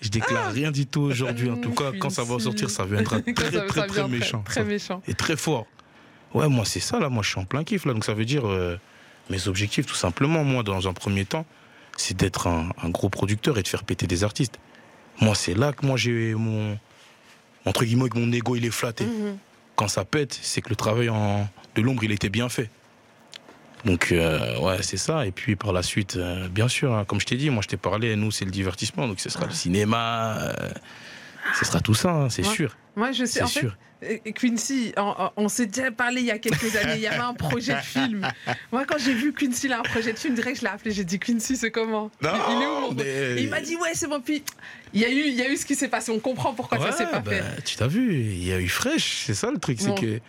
[0.02, 1.48] Je déclare rien du tout aujourd'hui.
[1.50, 4.42] En tout cas, quand ça va sortir, ça viendra très, très, très, vient méchant.
[4.42, 5.00] Très méchant.
[5.06, 5.66] Et très fort.
[6.34, 7.08] Ouais, moi, c'est ça, là.
[7.08, 7.94] Moi, je suis en plein kiff, là.
[7.94, 8.76] Donc, ça veut dire, euh,
[9.30, 11.46] mes objectifs, tout simplement, moi, dans un premier temps,
[11.96, 14.58] c'est d'être un, un gros producteur et de faire péter des artistes.
[15.20, 16.78] Moi, c'est là que moi, j'ai mon.
[17.64, 19.04] Entre guillemets, que mon ego, il est flatté.
[19.04, 19.38] Mhm.
[19.76, 22.70] Quand ça pète, c'est que le travail en, de l'ombre, il était bien fait.
[23.84, 25.26] Donc, euh, ouais, c'est ça.
[25.26, 27.68] Et puis, par la suite, euh, bien sûr, hein, comme je t'ai dit, moi, je
[27.68, 29.08] t'ai parlé, nous, c'est le divertissement.
[29.08, 30.38] Donc, ce sera le cinéma.
[30.40, 30.52] euh,
[31.58, 32.54] ce sera tout ça, hein, c'est Ouais.
[32.54, 32.76] sûr.
[32.94, 33.40] Moi, je sais.
[33.40, 33.76] C'est En fait, sûr.
[34.34, 34.92] Quincy,
[35.36, 36.94] on, s'est déjà parlé il y a quelques années.
[36.96, 38.26] Il y avait un projet de film.
[38.72, 40.90] Moi, quand j'ai vu Quincy, il a un projet de film, direct, je l'ai appelé.
[40.92, 42.10] J'ai dit Quincy, c'est comment?
[42.20, 42.30] Il est
[42.66, 44.42] où mais- Et il m'a dit ouais c'est bon puis
[44.92, 46.78] il y a eu il y a eu ce qui s'est passé on comprend pourquoi
[46.78, 49.34] ça Ouais, s'est pas bah, fait Tu t'as vu, il y a eu Fresh, c'est
[49.34, 49.94] ça le truc, Bon.
[49.96, 50.20] c'est que,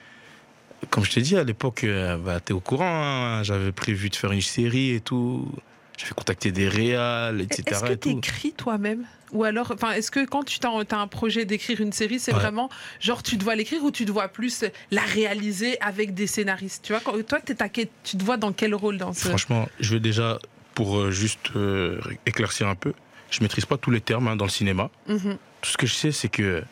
[0.89, 4.15] comme je t'ai dit à l'époque, euh, bah, t'es au courant, hein, j'avais prévu de
[4.15, 5.51] faire une série et tout,
[5.97, 7.63] j'avais contacté des réals, etc.
[7.67, 11.81] est-ce que t'écris toi-même ou alors enfin est-ce que quand tu as un projet d'écrire
[11.81, 12.39] une série c'est Ouais.
[12.39, 12.69] vraiment
[12.99, 17.01] genre tu dois l'écrire ou tu dois plus la réaliser avec des scénaristes tu vois
[17.03, 20.37] quand, toi tu te vois dans quel rôle dans ce Franchement, je vais déjà,
[20.75, 22.93] pour euh, juste euh, éclaircir un peu,
[23.31, 24.91] je maîtrise pas tous les termes hein, dans le cinéma.
[25.07, 25.37] Mhm.
[25.61, 26.63] Tout ce que je sais, c'est que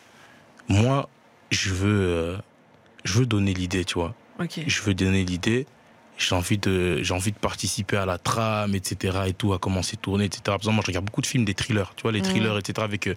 [0.68, 1.10] moi,
[1.50, 2.38] je veux, euh,
[3.04, 4.14] je veux donner l'idée, tu vois.
[4.40, 5.66] ok je veux donner l'idée.
[6.18, 9.22] J'ai envie de, j'ai envie de participer à la trame, etc.
[9.28, 10.42] et tout, à comment c'est tourné, etc.
[10.46, 12.26] Par exemple, moi, je regarde beaucoup de films, des thrillers, tu vois, les Mhm.
[12.26, 12.84] thrillers, etc.
[12.84, 13.16] avec euh,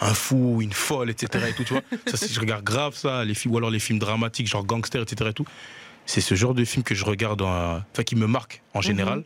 [0.00, 1.44] un fou, une folle, etc.
[1.48, 1.82] et tout, tu vois.
[2.06, 5.02] Ça, c'est- je regarde grave ça, les films, ou alors les films dramatiques, genre gangster,
[5.02, 5.30] etc.
[5.30, 5.44] et tout.
[6.06, 9.24] C'est ce genre de film que je regarde, en- enfin, qui me marque en général.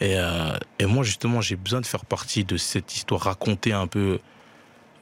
[0.00, 3.86] Et, euh, et moi, justement, j'ai besoin de faire partie de cette histoire, raconter un
[3.86, 4.18] peu,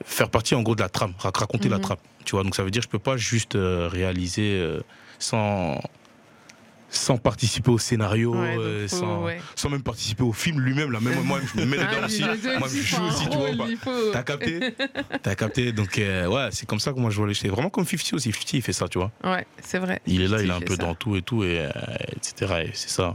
[0.05, 1.83] faire partie en gros de la trame, rac- raconter la Mhm.
[1.83, 1.99] trame.
[2.25, 4.81] Tu vois, donc ça veut dire que je peux pas juste euh, réaliser euh,
[5.19, 5.81] sans
[6.93, 9.41] sans participer au scénario, Ouais, donc euh, sans, ouais.
[9.55, 10.91] sans même participer au film lui-même.
[10.91, 12.23] Là, même moi, je me mets dedans Ah, aussi.
[12.59, 13.49] Moi, je joue aussi, tu vois.
[13.81, 14.75] faut- T'as capté
[15.23, 17.43] T'as capté Donc, euh, ouais, c'est comme ça que moi je vois les choses.
[17.43, 18.33] C'est vraiment comme 50 aussi.
[18.33, 19.13] 50, il fait ça, tu vois.
[19.23, 20.83] ouais c'est vrai Il est là, il est un peu ça.
[20.83, 21.71] dans tout et tout, et, euh,
[22.17, 22.65] etc.
[22.67, 23.15] Et c'est ça.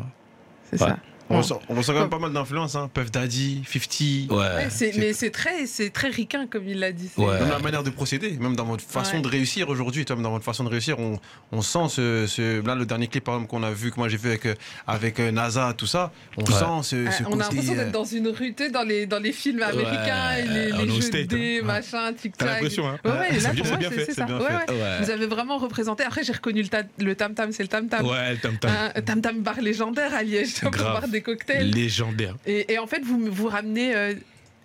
[0.72, 0.88] c'est Ouais.
[0.88, 0.98] ça
[1.30, 2.88] On ressent, on ressent quand même pas mal d'influence, hein.
[2.94, 4.30] Puff Daddy, 50.
[4.30, 4.38] Ouais.
[4.46, 7.40] Ouais, c'est- c'est- mais c'est très c'est très ricain comme il l'a dit c'est- Ouais.
[7.40, 9.22] Même la manière de procéder, même dans votre façon Ouais.
[9.24, 11.20] de réussir aujourd'hui, toi, même dans votre façon de réussir, on,
[11.52, 14.08] on sent ce, ce- Là, le dernier clip, par exemple, qu'on a vu, que moi
[14.08, 14.54] j'ai vu avec, euh,
[14.88, 16.54] avec euh, NASA, tout ça, on Ouais.
[16.54, 18.84] sent ce, Euh, ce on a l'impression euh, d'être dans une rue, tu sais, dans
[18.84, 21.66] les, dans les films américains, et les, les jeux hein.
[21.66, 24.26] machin, tic T'as hein Ouais, là, pour c'est moi, bien c'est ça.
[24.26, 24.72] bien Ouais, fait.
[24.74, 24.80] ouais.
[24.82, 24.98] Ouais.
[25.02, 26.04] Vous avez vraiment représenté.
[26.04, 28.06] Après, j'ai reconnu le, ta- le tam tam, c'est le tam tam.
[28.06, 28.72] Ouais, le tam tam.
[28.96, 30.54] Un tam tam bar légendaire à Liège,
[31.16, 31.72] tu des cocktails.
[31.72, 32.36] Légendaire.
[32.46, 34.14] Et, et en fait, vous, vous ramenez euh,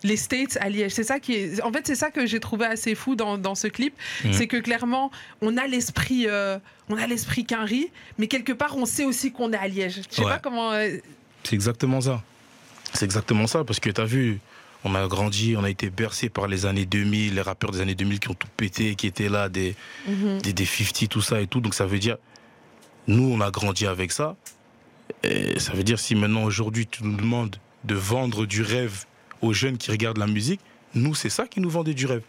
[0.02, 0.92] les States à Liège.
[0.92, 1.62] C'est ça qui est.
[1.62, 3.94] En fait, c'est ça que j'ai trouvé assez fou dans, dans ce clip.
[4.24, 4.32] Mhm.
[4.32, 5.10] C'est que clairement,
[5.42, 7.88] on a l'esprit, euh, on a l'esprit Quinry,
[8.18, 10.00] mais quelque part, on sait aussi qu'on est à Liège.
[10.10, 10.30] Je sais Ouais.
[10.30, 10.72] pas comment.
[10.72, 10.96] euh,
[11.44, 12.22] C'est exactement ça.
[12.94, 14.40] C'est exactement ça, parce que t'as vu,
[14.82, 17.94] on a grandi, on a été bercé par les années 2000, les rappeurs des années
[17.94, 19.76] 2000 qui ont tout pété, qui étaient là, des,
[20.08, 20.40] mhm.
[20.40, 21.60] des, des 50, tout ça et tout.
[21.60, 22.16] Donc ça veut dire,
[23.06, 24.36] nous, on a grandi avec ça.
[25.22, 29.04] Et ça veut dire, si maintenant, aujourd'hui, tu nous demandes de vendre du rêve
[29.42, 30.60] aux jeunes qui regardent la musique,
[30.94, 32.22] nous, c'est ça qui nous vendait du rêve.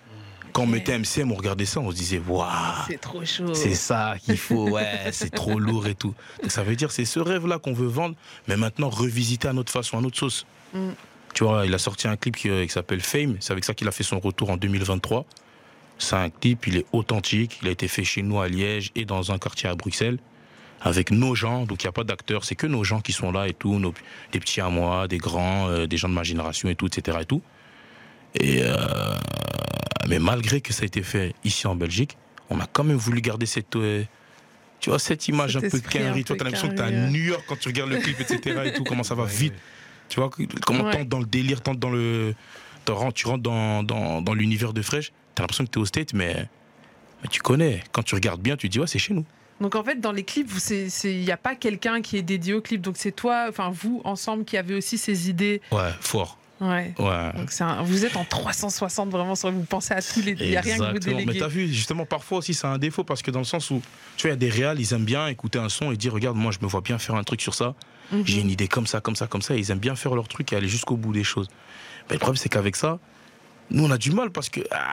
[0.53, 2.49] Quand on mettait MCM, on regardait ça, on se disait, waouh,
[2.87, 3.53] C'est trop chaud.
[3.53, 6.13] c'est ça qu'il faut, ouais, c'est trop lourd et tout.
[6.41, 8.15] Donc ça veut dire c'est ce rêve-là qu'on veut vendre,
[8.47, 10.45] mais maintenant revisiter à notre façon, à notre sauce.
[10.73, 10.89] Mm.
[11.33, 13.73] Tu vois, il a sorti un clip qui, euh, qui s'appelle Fame, c'est avec ça
[13.73, 15.25] qu'il a fait son retour en 2023.
[15.97, 19.05] C'est un clip, il est authentique, il a été fait chez nous à Liège et
[19.05, 20.17] dans un quartier à Bruxelles,
[20.83, 23.31] avec nos gens, donc il n'y a pas d'acteurs, c'est que nos gens qui sont
[23.31, 23.93] là et tout, nos-
[24.31, 27.19] des petits à moi, des grands, euh, des gens de ma génération et tout, etc.
[27.21, 27.41] Et tout.
[28.35, 28.75] Et euh,
[30.07, 32.17] mais malgré que ça a été fait ici en Belgique,
[32.49, 34.03] on a quand même voulu garder cette, euh,
[34.79, 36.23] tu vois, cette image Cet un peu quinri.
[36.23, 36.89] Toi, t'as l'impression que t'es à.
[36.91, 38.61] New York quand tu regardes le clip, etc.
[38.65, 39.53] et tout, comment ça va vite.
[40.09, 40.29] Tu vois,
[40.65, 40.91] comment Ouais.
[40.91, 42.33] t'entres dans le délire, t'entres dans le.
[43.13, 46.35] Tu rentres dans, dans, dans l'univers de Fresh, t'as l'impression que t'es au State, mais,
[47.21, 47.83] mais tu connais.
[47.91, 49.23] Quand tu regardes bien, tu te dis, ouais, c'est chez nous.
[49.61, 50.49] Donc en fait, dans les clips,
[51.03, 52.81] il n'y a pas quelqu'un qui est dédié au clip.
[52.81, 55.61] Donc c'est toi, enfin vous, ensemble, qui avez aussi ces idées.
[55.71, 56.37] Ouais, fort.
[56.59, 56.93] Ouais.
[56.99, 57.33] Ouais.
[57.37, 60.33] Donc c'est un- vous êtes en 360 vraiment vous pensez à tous les.
[60.33, 61.17] Il n'y a rien que vous Exactement.
[61.17, 61.39] Mais déléguez.
[61.39, 63.81] t'as vu, justement, parfois aussi, c'est un défaut parce que dans le sens où,
[64.17, 66.13] tu vois, il y a des réals, ils aiment bien écouter un son et dire,
[66.13, 67.73] regarde, moi, je me vois bien faire un truc sur ça.
[68.11, 68.23] Mhm.
[68.25, 69.55] J'ai une idée comme ça, comme ça, comme ça.
[69.55, 71.47] et ils aiment bien faire leur truc et aller jusqu'au bout des choses.
[72.09, 72.99] Mais le problème, c'est qu'avec ça,
[73.71, 74.59] nous, on a du mal parce que.
[74.71, 74.87] ah,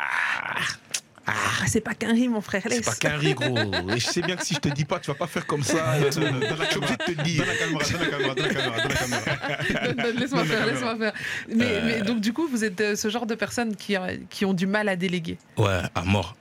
[1.31, 2.63] Ah, c'est pas qu'un riz, mon frère.
[2.63, 2.87] C'est laisse.
[2.87, 3.59] pas qu'un riz, gros.
[3.95, 5.63] Et je sais bien que si je te dis pas, tu vas pas faire comme
[5.63, 6.01] ça.
[6.01, 7.45] Je suis obligé de te le dire.
[7.47, 11.13] La caméra, la caméra, la caméra, la Laisse-moi faire, laisse-moi faire.
[11.55, 14.47] Mais, mais donc, du coup, vous êtes euh, ce genre de personnes qui, euh, qui
[14.47, 15.37] ont du mal à déléguer.
[15.59, 16.35] Ouais, à mort.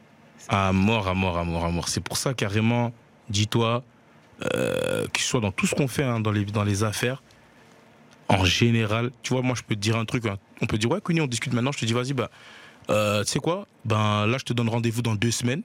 [0.48, 1.90] À mort, à mort, à mort, à mort.
[1.90, 2.94] C'est pour ça, carrément,
[3.30, 3.84] dis-toi,
[4.56, 7.22] euh, que ce soit dans tout ce qu'on fait, hein, dans, les, dans les affaires,
[8.30, 10.26] en général, tu vois, moi, je peux te dire un truc.
[10.28, 10.38] hein.
[10.62, 11.72] On peut dire, ouais, Kuni, on discute maintenant.
[11.74, 12.30] Je te dis, vas-y, bah,
[12.90, 13.68] euh, tu sais quoi?
[13.86, 15.64] Ben là, je te donne rendez-vous dans deux semaines.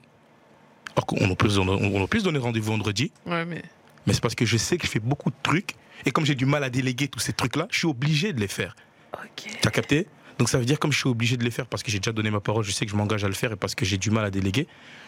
[0.95, 3.11] Alors qu'on se donner- on, on donner rendez-vous vendredi.
[3.25, 3.63] Ouais, mais.
[4.05, 5.75] Mais c'est parce que je sais que je fais beaucoup de trucs.
[6.05, 8.47] Et comme j'ai du mal à déléguer tous ces trucs-là, je suis obligé de les
[8.47, 8.75] faire.
[9.13, 9.47] Ok.
[9.61, 10.07] Tu as capté?
[10.37, 12.11] Donc ça veut dire comme je suis obligé de les faire parce que j'ai déjà
[12.11, 13.97] donné ma parole, je sais que je m'engage à le faire et parce que j'ai
[13.97, 14.67] du mal à déléguer,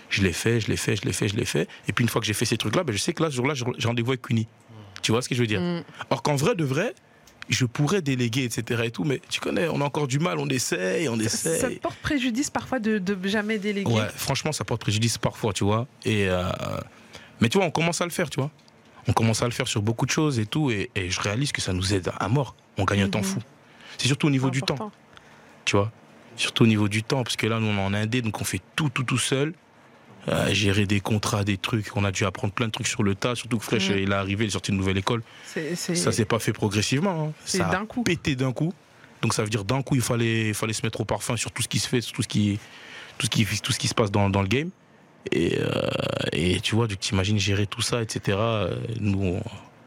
[0.09, 1.67] je l'ai fait, je l'ai fait, je l'ai fait, je l'ai fait.
[1.87, 3.35] Et puis une fois que j'ai fait ces trucs-là, ben, je sais que là, ce
[3.35, 4.47] jour-là, j'ai rendez-vous avec Uni.
[5.01, 5.59] Tu vois ce que je veux dire?
[5.61, 5.83] Mm.
[6.11, 6.93] Or qu'en vrai de vrai,
[7.49, 8.81] je pourrais déléguer, etc.
[8.85, 11.75] et tout, mais tu connais, on a encore du mal, on essaye, on Ça essaye.
[11.75, 13.91] te porte préjudice parfois de, de jamais déléguer?
[13.91, 15.87] Ouais, franchement, ça porte préjudice parfois, tu vois.
[16.05, 16.49] Et euh,
[17.41, 18.49] mais tu vois, on commence à le faire, tu vois.
[19.07, 21.51] On commence à le faire sur beaucoup de choses et tout, et, et je réalise
[21.51, 22.55] que ça nous aide à mort.
[22.77, 23.25] On gagne un temps Mhm.
[23.25, 23.39] fou.
[23.97, 24.91] C'est surtout au niveau du temps
[25.65, 25.91] tu vois.
[26.37, 28.43] Surtout au niveau du temps, parce que là, nous, on est en indé, donc on
[28.43, 29.53] fait tout, tout, tout seul.
[30.27, 31.95] Euh, gérer des contrats, des trucs.
[31.95, 33.35] On a dû apprendre plein de trucs sur le tas.
[33.35, 33.97] Surtout que Fresh, Mhm.
[33.99, 35.21] il est arrivé, il est sorti de nouvelle école.
[35.45, 37.27] C'est, c'est- Ça s'est pas fait progressivement.
[37.27, 37.33] hein.
[37.45, 38.01] C'est Ça a d'un coup.
[38.01, 38.73] pété d'un coup.
[39.21, 41.51] Donc ça veut dire d'un coup, il fallait, il fallait se mettre au parfum sur
[41.51, 42.59] tout ce qui se fait, sur tout ce qui,
[43.19, 44.71] tout ce qui, tout ce qui se passe dans, dans le game.
[45.31, 45.89] Et, euh,
[46.33, 48.37] et tu vois, tu t'imagines gérer tout ça, etc.
[48.99, 49.39] Nous,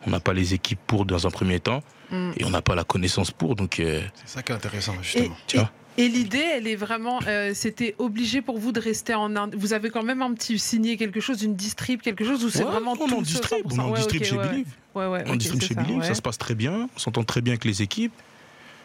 [0.07, 2.31] on- n'a pas les équipes pour dans un premier temps, Mm.
[2.39, 3.55] et on n'a pas la connaissance pour.
[3.57, 5.37] Donc, euh, C'est ça qui est intéressant, Et, justement.
[5.47, 5.71] tu vois.
[6.05, 9.55] Et- l'idée, elle est vraiment, euh, c'était obligé pour vous de rester en Inde.
[9.57, 12.65] Vous avez quand même un petit signé quelque chose, une distrib, quelque chose où c'est
[12.65, 13.81] Ouais, vraiment on tout en distrib, on 100%.
[13.81, 14.69] en Ouais, distrib chez ouais, Believe.
[14.95, 16.07] Ouais, ouais, On ok, distribue c'est chez ça, Believe, ouais.
[16.07, 18.13] ça se passe très bien, on s'entend très bien avec les équipes.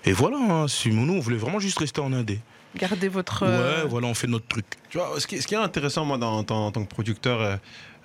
[0.05, 2.39] Et voilà, hein, si nous, on voulait vraiment juste rester en indé.
[2.75, 3.43] Gardez votre.
[3.43, 4.65] euh, Ouais, voilà, on fait notre truc.
[4.89, 7.55] Tu vois, ce qui, ce qui est intéressant, moi, dans, en tant que producteur, euh,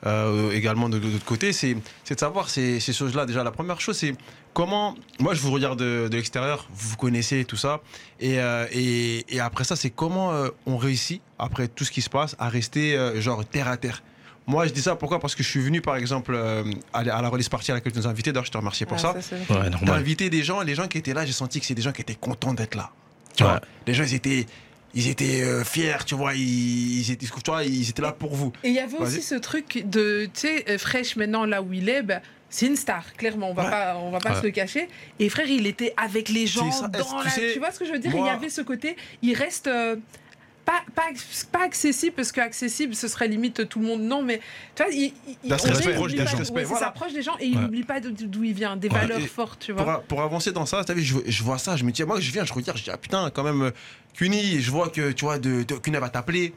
[0.06, 3.26] euh, également de, de l'autre côté, c'est c'est de savoir ces, ces choses-là.
[3.26, 4.14] Déjà, la première chose, c'est
[4.54, 4.94] comment.
[5.18, 7.80] Moi, je vous regarde de, de l'extérieur, vous vous connaissez, tout ça.
[8.20, 12.02] Et, euh, et, et après ça, c'est comment euh, on réussit, après tout ce qui
[12.02, 14.02] se passe, à rester, euh, genre, terre à terre.
[14.46, 15.18] Moi, je dis ça pourquoi?
[15.20, 17.98] Parce que je suis venu, par exemple, euh, à, la- release party à laquelle tu
[17.98, 18.32] nous as invités.
[18.32, 19.14] D'ailleurs, je te remercie pour ouais, ça.
[19.20, 19.98] c'est- Ouais, T'as normal.
[20.00, 21.92] invité des gens, et les gens qui étaient là, j'ai senti que c'est des gens
[21.92, 22.90] qui étaient contents d'être là.
[23.36, 23.50] Tu Ouais.
[23.50, 24.46] vois, les gens, ils étaient,
[24.94, 28.34] ils étaient euh, fiers, tu vois, ils, ils étaient, tu vois, ils étaient là pour
[28.34, 28.52] vous.
[28.64, 31.72] Et il y avait aussi ce truc de, tu sais, euh, Fresh maintenant là où
[31.72, 32.20] il est, bah,
[32.50, 33.70] c'est une star, clairement, on va Ouais.
[33.70, 34.40] pas, on va pas Ouais.
[34.40, 34.88] se le cacher.
[35.18, 37.78] Et frère, il était avec les gens ça, est-ce dans que la, tu vois ce
[37.78, 38.10] que je veux dire?
[38.10, 39.96] Moi- Il y avait ce côté, il reste euh,
[40.68, 41.08] pas, pas,
[41.50, 44.40] pas accessible parce que accessible, ce serait limite tout le monde, non, mais
[44.74, 46.68] tu vois, il, il, D'un on dirait respect, qu'il oublie d'un pas- respect, ouais, c'est
[46.68, 46.86] voilà.
[46.86, 47.62] ça, proche des gens et il Ouais.
[47.62, 48.98] n'oublie pas d'où il vient, des Ouais.
[49.00, 50.02] valeurs fortes, tu vois.
[50.06, 52.30] pour avancer dans ça, t'as vu, je, je vois ça, je me dis, moi, je
[52.30, 53.70] viens, je regarde, je dis, ah putain, quand même, euh,
[54.14, 56.52] Cuny, je vois que, tu vois, de, de, Cuny va t'appeler,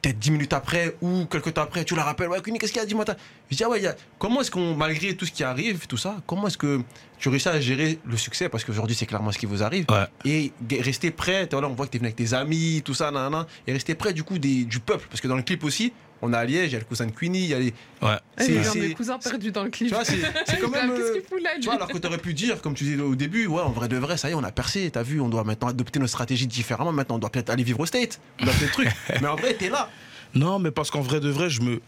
[0.00, 2.84] peut-être 10 minutes après ou quelques temps après, tu la rappelles, ouais, qu'est-ce qu'il y
[2.84, 3.04] a, dis-moi.
[3.04, 3.16] t'as-
[3.50, 5.86] Je dis, ah ouais, il y a- comment est-ce qu'on, malgré tout ce qui arrive,
[5.86, 6.80] tout ça, comment est-ce que
[7.18, 8.48] tu réussis à gérer le succès?
[8.48, 9.86] Parce qu'aujourd'hui, c'est clairement ce qui vous arrive.
[9.90, 10.04] Ouais.
[10.24, 13.46] Et rester t'as- voilà, on voit que t'es venu avec tes amis, tout ça, nanana,
[13.66, 15.06] et rester près du coup des, du peuple.
[15.10, 15.92] Parce que dans le clip aussi,
[16.22, 17.74] on a à Liège, il y a le cousin de Queenie, il y a les.
[18.02, 18.16] Ouais.
[18.38, 19.88] Eh, c'est- il y a un c'est- des cousins perdus dans le clip.
[19.88, 20.16] Tu vois, c'est
[20.60, 20.92] quand même.
[20.96, 22.84] Qu'est-ce qu'il fout là, lui tu vois, alors que tu aurais pu dire, comme tu
[22.84, 25.02] disais au début, ouais, en vrai de vrai, ça y est, on a percé, t'as
[25.02, 27.86] vu, on doit maintenant adopter nos stratégies différemment, maintenant on doit peut-être aller vivre au
[27.86, 28.88] State, on doit peut-être trucs.
[29.20, 29.88] Mais en vrai, t'es là.
[30.34, 31.80] Non, mais parce qu'en vrai de vrai, je me,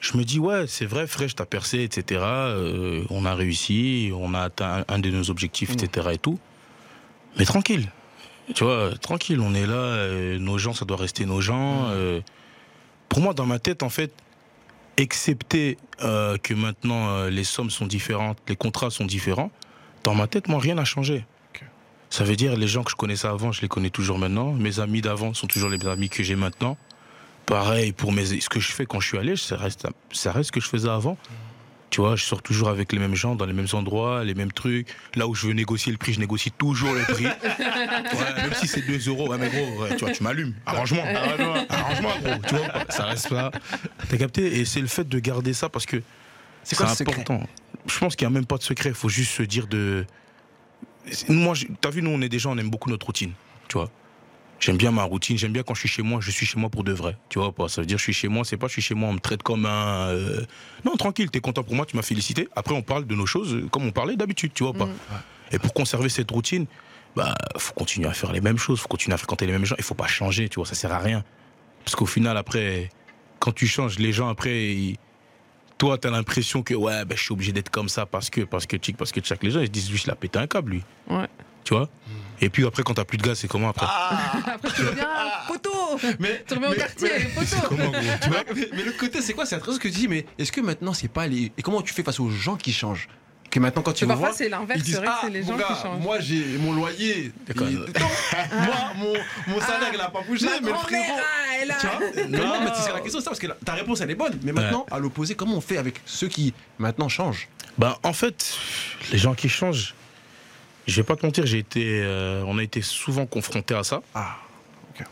[0.00, 2.20] je me dis, ouais, c'est vrai, Fresh, t'as percé, etc.
[2.24, 5.84] euh, on a réussi, on a atteint un, de nos objectifs, Mm.
[5.84, 6.08] etc.
[6.14, 6.38] et tout.
[7.38, 7.88] Mais tranquille.
[8.54, 11.82] Tu vois, tranquille, on est là, euh, nos gens, ça doit rester nos gens.
[11.82, 11.90] Mm.
[11.92, 12.20] euh.
[13.08, 14.12] Pour moi, dans ma tête, en fait,
[14.96, 19.50] excepté euh, que maintenant euh, les sommes sont différentes, les contrats sont différents,
[20.04, 21.24] dans ma tête, moi, rien n'a changé.
[22.10, 24.52] Ça veut dire les gens que je connaissais avant, je les connais toujours maintenant.
[24.52, 26.78] Mes amis d'avant sont toujours les amis que j'ai maintenant.
[27.44, 30.48] Pareil pour mes, ce que je fais quand je suis allé, ça reste, ça reste
[30.48, 31.18] ce que je faisais avant.
[31.98, 34.52] Tu vois, je sors toujours avec les mêmes gens, dans les mêmes endroits, les mêmes
[34.52, 34.86] trucs.
[35.16, 37.24] Là où je veux négocier le prix, je négocie toujours le prix.
[37.48, 39.28] Ouais, même si c'est 2 euros.
[39.28, 40.54] Ouais, mais gros, ouais, tu vois, tu m'allumes.
[40.64, 41.02] Arrange-moi.
[41.68, 42.40] Arrange-moi, gros.
[42.46, 43.50] Tu vois, ça reste là.
[44.08, 44.60] T'as capté?
[44.60, 46.00] Et c'est le fait de garder ça parce que
[46.62, 47.42] C'est important.
[47.86, 48.90] Je pense qu'il n'y a même pas de secret.
[48.90, 50.06] Il faut juste se dire de.
[51.28, 53.32] Moi, t'as vu, nous, on est des gens, on aime beaucoup notre routine.
[53.66, 53.90] Tu vois
[54.60, 56.68] J'aime bien ma routine, j'aime bien quand je suis chez moi, je suis chez moi
[56.68, 57.16] pour de vrai.
[57.28, 57.68] Tu vois pas?
[57.68, 59.20] Ça veut dire je suis chez moi, c'est pas je suis chez moi, on me
[59.20, 60.08] traite comme un.
[60.08, 60.44] euh,
[60.84, 62.48] Non, tranquille, t'es content pour moi, tu m'as félicité.
[62.56, 64.86] Après, on parle de nos choses euh, comme on parlait d'habitude, tu vois pas?
[64.86, 64.94] Mm.
[65.52, 66.66] Et pour conserver cette routine,
[67.14, 69.76] bah, faut continuer à faire les mêmes choses, faut continuer à fréquenter les mêmes gens,
[69.78, 71.24] il faut pas changer, tu vois, ça sert à rien.
[71.84, 72.90] Parce qu'au final, après,
[73.38, 74.96] quand tu changes, les gens, après, ils-
[75.78, 78.66] toi, t'as l'impression que, ouais, ben, je suis obligé d'être comme ça parce que, parce
[78.66, 80.48] que, tchic, parce que, tchac, les gens, ils se disent, lui, il a pété un
[80.48, 80.82] câble, lui.
[81.08, 81.28] Ouais.
[81.64, 81.88] Tu vois
[82.40, 83.86] Et puis après, quand t'as plus de gaz, c'est comment après
[84.46, 85.08] Après, tu reviens,
[85.46, 88.68] poteau Mais, Tu reviens au mais- quartier, mais- poteau Comment, gros Tu vois Ouais, mais,
[88.74, 90.94] mais l'autre côté, c'est quoi C'est intéressant ce que tu dis, mais est-ce que maintenant,
[90.94, 91.52] c'est pas les.
[91.58, 93.08] Et comment tu fais face aux gens qui changent
[93.50, 94.38] Que maintenant, quand tu vas Parfois, voir.
[94.38, 96.00] c'est l'inverse, Ils disent, c'est vrai que ah, c'est les gens gars, qui changent.
[96.02, 97.32] Moi, j'ai mon loyer.
[97.46, 97.66] D'accord.
[97.68, 97.84] il- Non,
[98.64, 99.14] moi, mon,
[99.54, 101.04] mon salaire, il a pas bougé, Ma mais le frérot.
[101.18, 103.72] ah, elle a- Tu vois Non, mais c'est la question, c'est ça, parce que ta
[103.74, 104.38] réponse, elle est bonne.
[104.42, 107.48] Mais maintenant, à l'opposé, comment on fait avec ceux qui maintenant changent
[107.78, 108.54] Bah, en fait,
[109.12, 109.94] les gens qui changent,
[110.88, 114.02] je vais pas te mentir, j'ai été, euh, on a été souvent confrontés à ça.
[114.14, 114.36] Ah,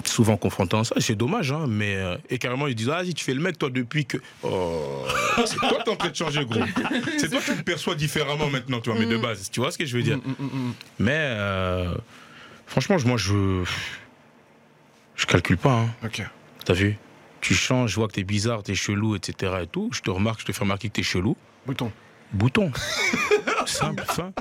[0.04, 1.94] Souvent confrontés à ça, c'est dommage, hein, mais.
[1.94, 4.16] euh, et carrément, ils disent Ah, si tu fais le mec, toi, depuis que.
[4.42, 5.04] Oh,
[5.46, 6.60] c'est toi, t'es en train de changer, gros.
[7.18, 9.48] C'est toi qui me perçois différemment maintenant, tu vois, mais de base.
[9.48, 10.16] Tu vois ce que je veux dire?
[10.16, 10.72] Mm, mm, mm, mm.
[10.98, 11.94] Mais, euh,
[12.66, 13.62] franchement, moi, je.
[15.14, 15.88] Je calcule pas, hein.
[16.04, 16.20] Ok.
[16.64, 16.98] T'as vu?
[17.40, 19.52] Tu changes, je vois que t'es bizarre, t'es chelou, etc.
[19.62, 19.90] et tout.
[19.92, 21.36] Je te remarque, je te fais remarquer que t'es chelou.
[21.64, 21.92] Bouton.
[22.32, 22.72] Bouton.
[23.66, 24.32] Simple, fin.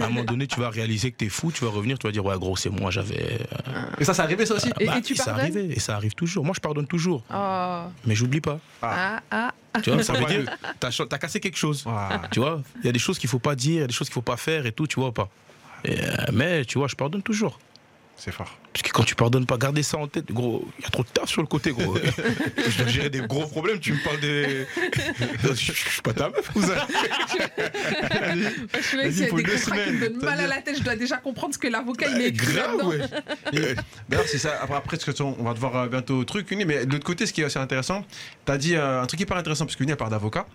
[0.00, 2.12] À un moment donné, tu vas réaliser que t'es fou, tu vas revenir, tu vas
[2.12, 3.38] dire Ouais, gros, c'est moi, j'avais.
[3.68, 5.80] euh, Et ça, c'est arrivé, ça aussi Et- bah, et tu ça pardonnes arrivait, et
[5.80, 6.44] ça arrive toujours.
[6.44, 8.58] Moi, je pardonne toujours, Oh, mais j'oublie pas.
[8.82, 9.52] ah, ah.
[9.82, 10.44] Tu vois, ça veut dire
[10.80, 11.84] t'as t'as cassé quelque chose.
[11.86, 12.22] Ah.
[12.30, 13.92] Tu vois, il y a des choses qu'il faut pas dire, il y a des
[13.92, 15.28] choses qu'il faut pas faire et tout, tu vois ou pas.
[15.84, 17.58] Et, euh, mais tu vois, je pardonne toujours.
[18.16, 18.50] C'est fort.
[18.72, 20.66] Parce que quand tu pardonnes pas, gardez ça en tête, gros.
[20.78, 21.96] Il y a trop de taf sur le côté, gros.
[22.68, 23.78] je dois gérer des gros problèmes.
[23.78, 24.66] Tu me parles des.
[25.42, 26.74] je je suis pas ta meuf, cousin.
[28.74, 30.46] Je suis là, s'il y a faut des deux contrats qui me donnent mal à
[30.46, 33.00] la tête, je dois déjà comprendre ce que l'avocat il est écrit Grave, ouais.
[34.08, 34.58] D'ailleurs, c'est ça.
[34.62, 36.64] Après, après, parce que on va te voir euh, bientôt au truc, Uni.
[36.64, 38.04] Mais de l'autre côté, ce qui est aussi intéressant,
[38.46, 40.46] tu as dit euh, un truc hyper intéressant, parce qu'Uni, elle part d'avocat.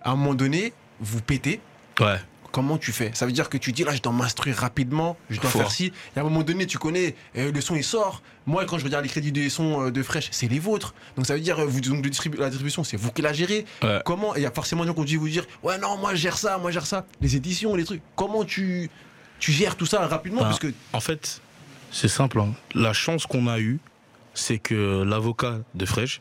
[0.00, 1.60] À un moment donné, vous pétez.
[2.00, 2.16] Ouais.
[2.52, 3.10] Comment tu fais?
[3.14, 5.62] Ça veut dire que tu dis là, je dois m'instruire rapidement, je dois Fort.
[5.62, 5.92] faire ci.
[6.16, 8.22] Et à un moment donné, tu connais, euh, le son il sort.
[8.46, 10.92] Moi, quand je regarde les crédits des sons euh, de Fresh, c'est les vôtres.
[11.16, 13.64] Donc ça veut dire, euh, vous, donc, distribu- la distribution, c'est vous qui la gérez.
[13.82, 14.00] Ouais.
[14.04, 15.96] Comment Et il y a forcément des gens qui ont dû vous dire, ouais, non,
[15.96, 17.06] moi, je gère ça, moi, je gère ça.
[17.20, 18.02] Les éditions, les trucs.
[18.16, 18.90] Comment tu,
[19.38, 20.40] tu gères tout ça rapidement?
[20.40, 21.40] Bah, Parce que En fait,
[21.92, 22.40] c'est simple.
[22.40, 22.52] hein.
[22.74, 23.78] La chance qu'on a eue,
[24.34, 26.20] c'est que l'avocat de Fresh,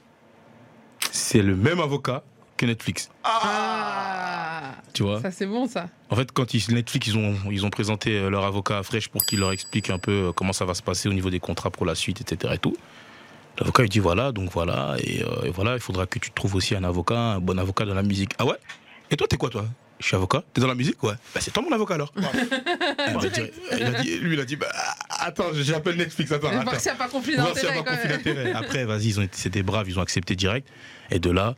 [1.11, 2.23] c'est le même avocat
[2.57, 3.09] que Netflix.
[3.23, 4.38] Ah,
[4.93, 5.87] Tu vois ça c'est bon ça.
[6.09, 9.07] En fait, quand ils, Netflix, ils ont, ils ont présenté euh, leur avocat à Fresh
[9.09, 11.39] pour qu'il leur explique un peu euh, comment ça va se passer au niveau des
[11.39, 12.53] contrats pour la suite, etc.
[12.55, 12.75] Et tout.
[13.59, 16.35] L'avocat, il dit voilà, donc voilà, et, euh, et voilà, il faudra que tu te
[16.35, 18.31] trouves aussi un avocat, un bon avocat dans la musique.
[18.39, 18.55] Ah ouais?
[19.11, 19.65] Et toi, t'es quoi, toi?
[19.99, 21.01] Je suis avocat T'es dans la musique?
[21.03, 21.11] Ouais.
[21.35, 22.13] Bah, c'est toi mon avocat alors.
[22.15, 23.17] Elle
[23.95, 24.67] a dit- lui, il a dit bah,
[25.09, 26.49] attends, j'appelle Netflix, attends.
[26.51, 26.79] Voir attends.
[26.79, 27.83] s'il n'y a pas conflit Voir s'il y a d'intérêt.
[27.83, 28.35] pas quand conflit même.
[28.35, 28.53] d'intérêt.
[28.53, 30.65] Après, vas-y, ils ont été, c'était brave, ils ont accepté direct.
[31.11, 31.55] Et de là,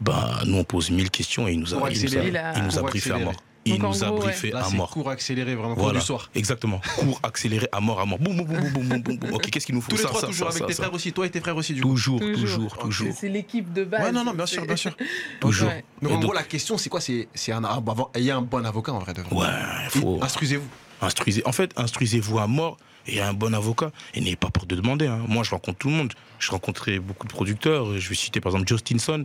[0.00, 2.52] bah, nous, on pose mille questions et il nous a, il nous a.
[2.56, 3.34] Il nous a briefé à mort.
[3.66, 4.24] Il Donc, nous a gros, ouais.
[4.28, 4.88] briefé là, à c'est mort.
[4.90, 6.30] cours accéléré, vraiment, cours Voilà, du soir.
[6.34, 6.80] exactement.
[6.96, 8.18] Cours accéléré à mort, à mort.
[8.18, 9.34] Boum, boum, boum, boum, boum, boum, boum.
[9.34, 10.72] Ok, qu'est-ce qu'il nous faut Tous les ça, trois, ça, toujours ça, avec ça, tes
[10.72, 10.82] ça.
[10.84, 11.12] frères aussi.
[11.12, 11.90] Toi et tes frères aussi, du coup.
[11.90, 12.38] Toujours, Toujours.
[12.40, 13.14] toujours, toujours.
[13.14, 14.02] C'est l'équipe de base.
[14.06, 14.96] Ouais, non, non, bien sûr, bien sûr.
[15.40, 15.68] Toujours.
[15.68, 15.84] Ouais.
[16.00, 17.02] Donc, en gros, la question, c'est quoi?
[17.02, 19.36] C'est c'est un, un bon- ayez un bon avocat, en vrai, de vrai.
[19.36, 19.46] Ouais,
[19.94, 20.18] il faut.
[20.22, 20.66] Instruisez-vous.
[21.02, 21.42] Instruisez.
[21.46, 23.90] En fait, instruisez-vous à mort et un bon avocat.
[24.14, 25.06] Et n'ayez pas peur de demander.
[25.06, 25.20] hein.
[25.28, 26.12] Moi, je rencontre tout le monde.
[26.38, 27.98] Je rencontrais beaucoup de producteurs.
[27.98, 29.24] Je vais citer par exemple Justinson.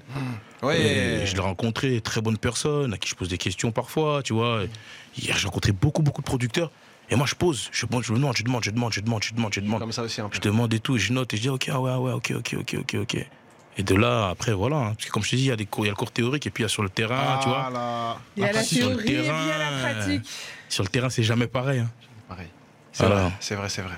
[0.62, 0.80] Ouais.
[0.82, 4.34] Et je l'ai rencontré, très bonne personne, à qui je pose des questions parfois, tu
[4.34, 4.62] vois.
[5.18, 6.72] Hier, j'ai rencontré beaucoup, beaucoup de producteurs.
[7.10, 9.54] Et moi, je pose, je, je demande, je demande, je demande, je demande, je demande,
[9.54, 9.80] je demande.
[9.80, 10.36] Comme ça aussi, un peu.
[10.36, 12.14] Je demande et tout, et je note, et je dis, ok, ah ouais, ah ouais,
[12.14, 13.26] ok, ok, ok, ok, ok.
[13.78, 14.78] Et de là, après, voilà.
[14.78, 14.94] hein.
[14.96, 15.98] Parce que comme je te dis, il y a des cours, il y a le
[15.98, 17.66] cours théorique, et puis il y a sur le terrain, tu vois.
[17.68, 18.18] Ah, là.
[18.36, 18.82] Il y a la et puis il
[19.14, 20.28] y a terrain, la pratique.
[20.68, 21.80] Sur le terrain, c'est jamais pareil.
[21.80, 21.92] hein.
[22.96, 23.24] C'est Voilà.
[23.24, 23.96] vrai, c'est vrai, c'est vrai.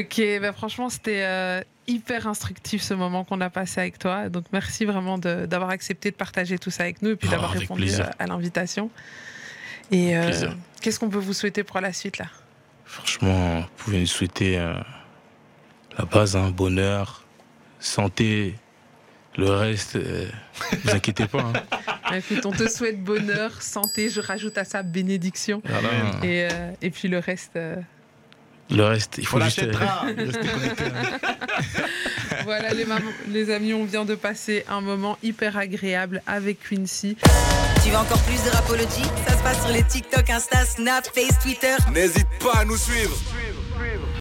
[0.00, 4.28] Ok, bah franchement, c'était euh, hyper instructif ce moment qu'on a passé avec toi.
[4.28, 7.50] Donc, merci vraiment d'avoir accepté de partager tout ça avec nous et puis Oh, d'avoir
[7.52, 8.10] répondu plaisir.
[8.18, 8.90] à l'invitation.
[9.90, 10.54] Et euh, Plaisir.
[10.82, 12.26] qu'est-ce qu'on peut vous souhaiter pour la suite là?
[12.84, 14.74] Franchement, vous pouvez nous souhaiter euh,
[15.98, 17.24] la base, hein, bonheur,
[17.78, 18.54] santé.
[19.38, 20.28] Le reste, euh,
[20.84, 21.38] vous inquiétez pas.
[21.40, 21.52] hein.
[22.10, 25.62] Bah, Écoute, on te souhaite bonheur, santé, je rajoute à ça bénédiction.
[25.64, 25.88] Voilà.
[26.22, 27.76] Et, euh, et puis le reste, euh,
[28.70, 30.84] Le reste, il faut On juste rester connecté.
[30.84, 31.18] hein.
[32.44, 37.16] voilà les, mamans- les amis, on vient de passer un moment hyper agréable avec Quincy.
[37.82, 39.02] Tu veux encore plus de rapology?
[39.26, 41.74] Ça se passe sur les TikTok, Insta, Snap, Face, Twitter.
[41.92, 43.16] N'hésite pas à nous suivre.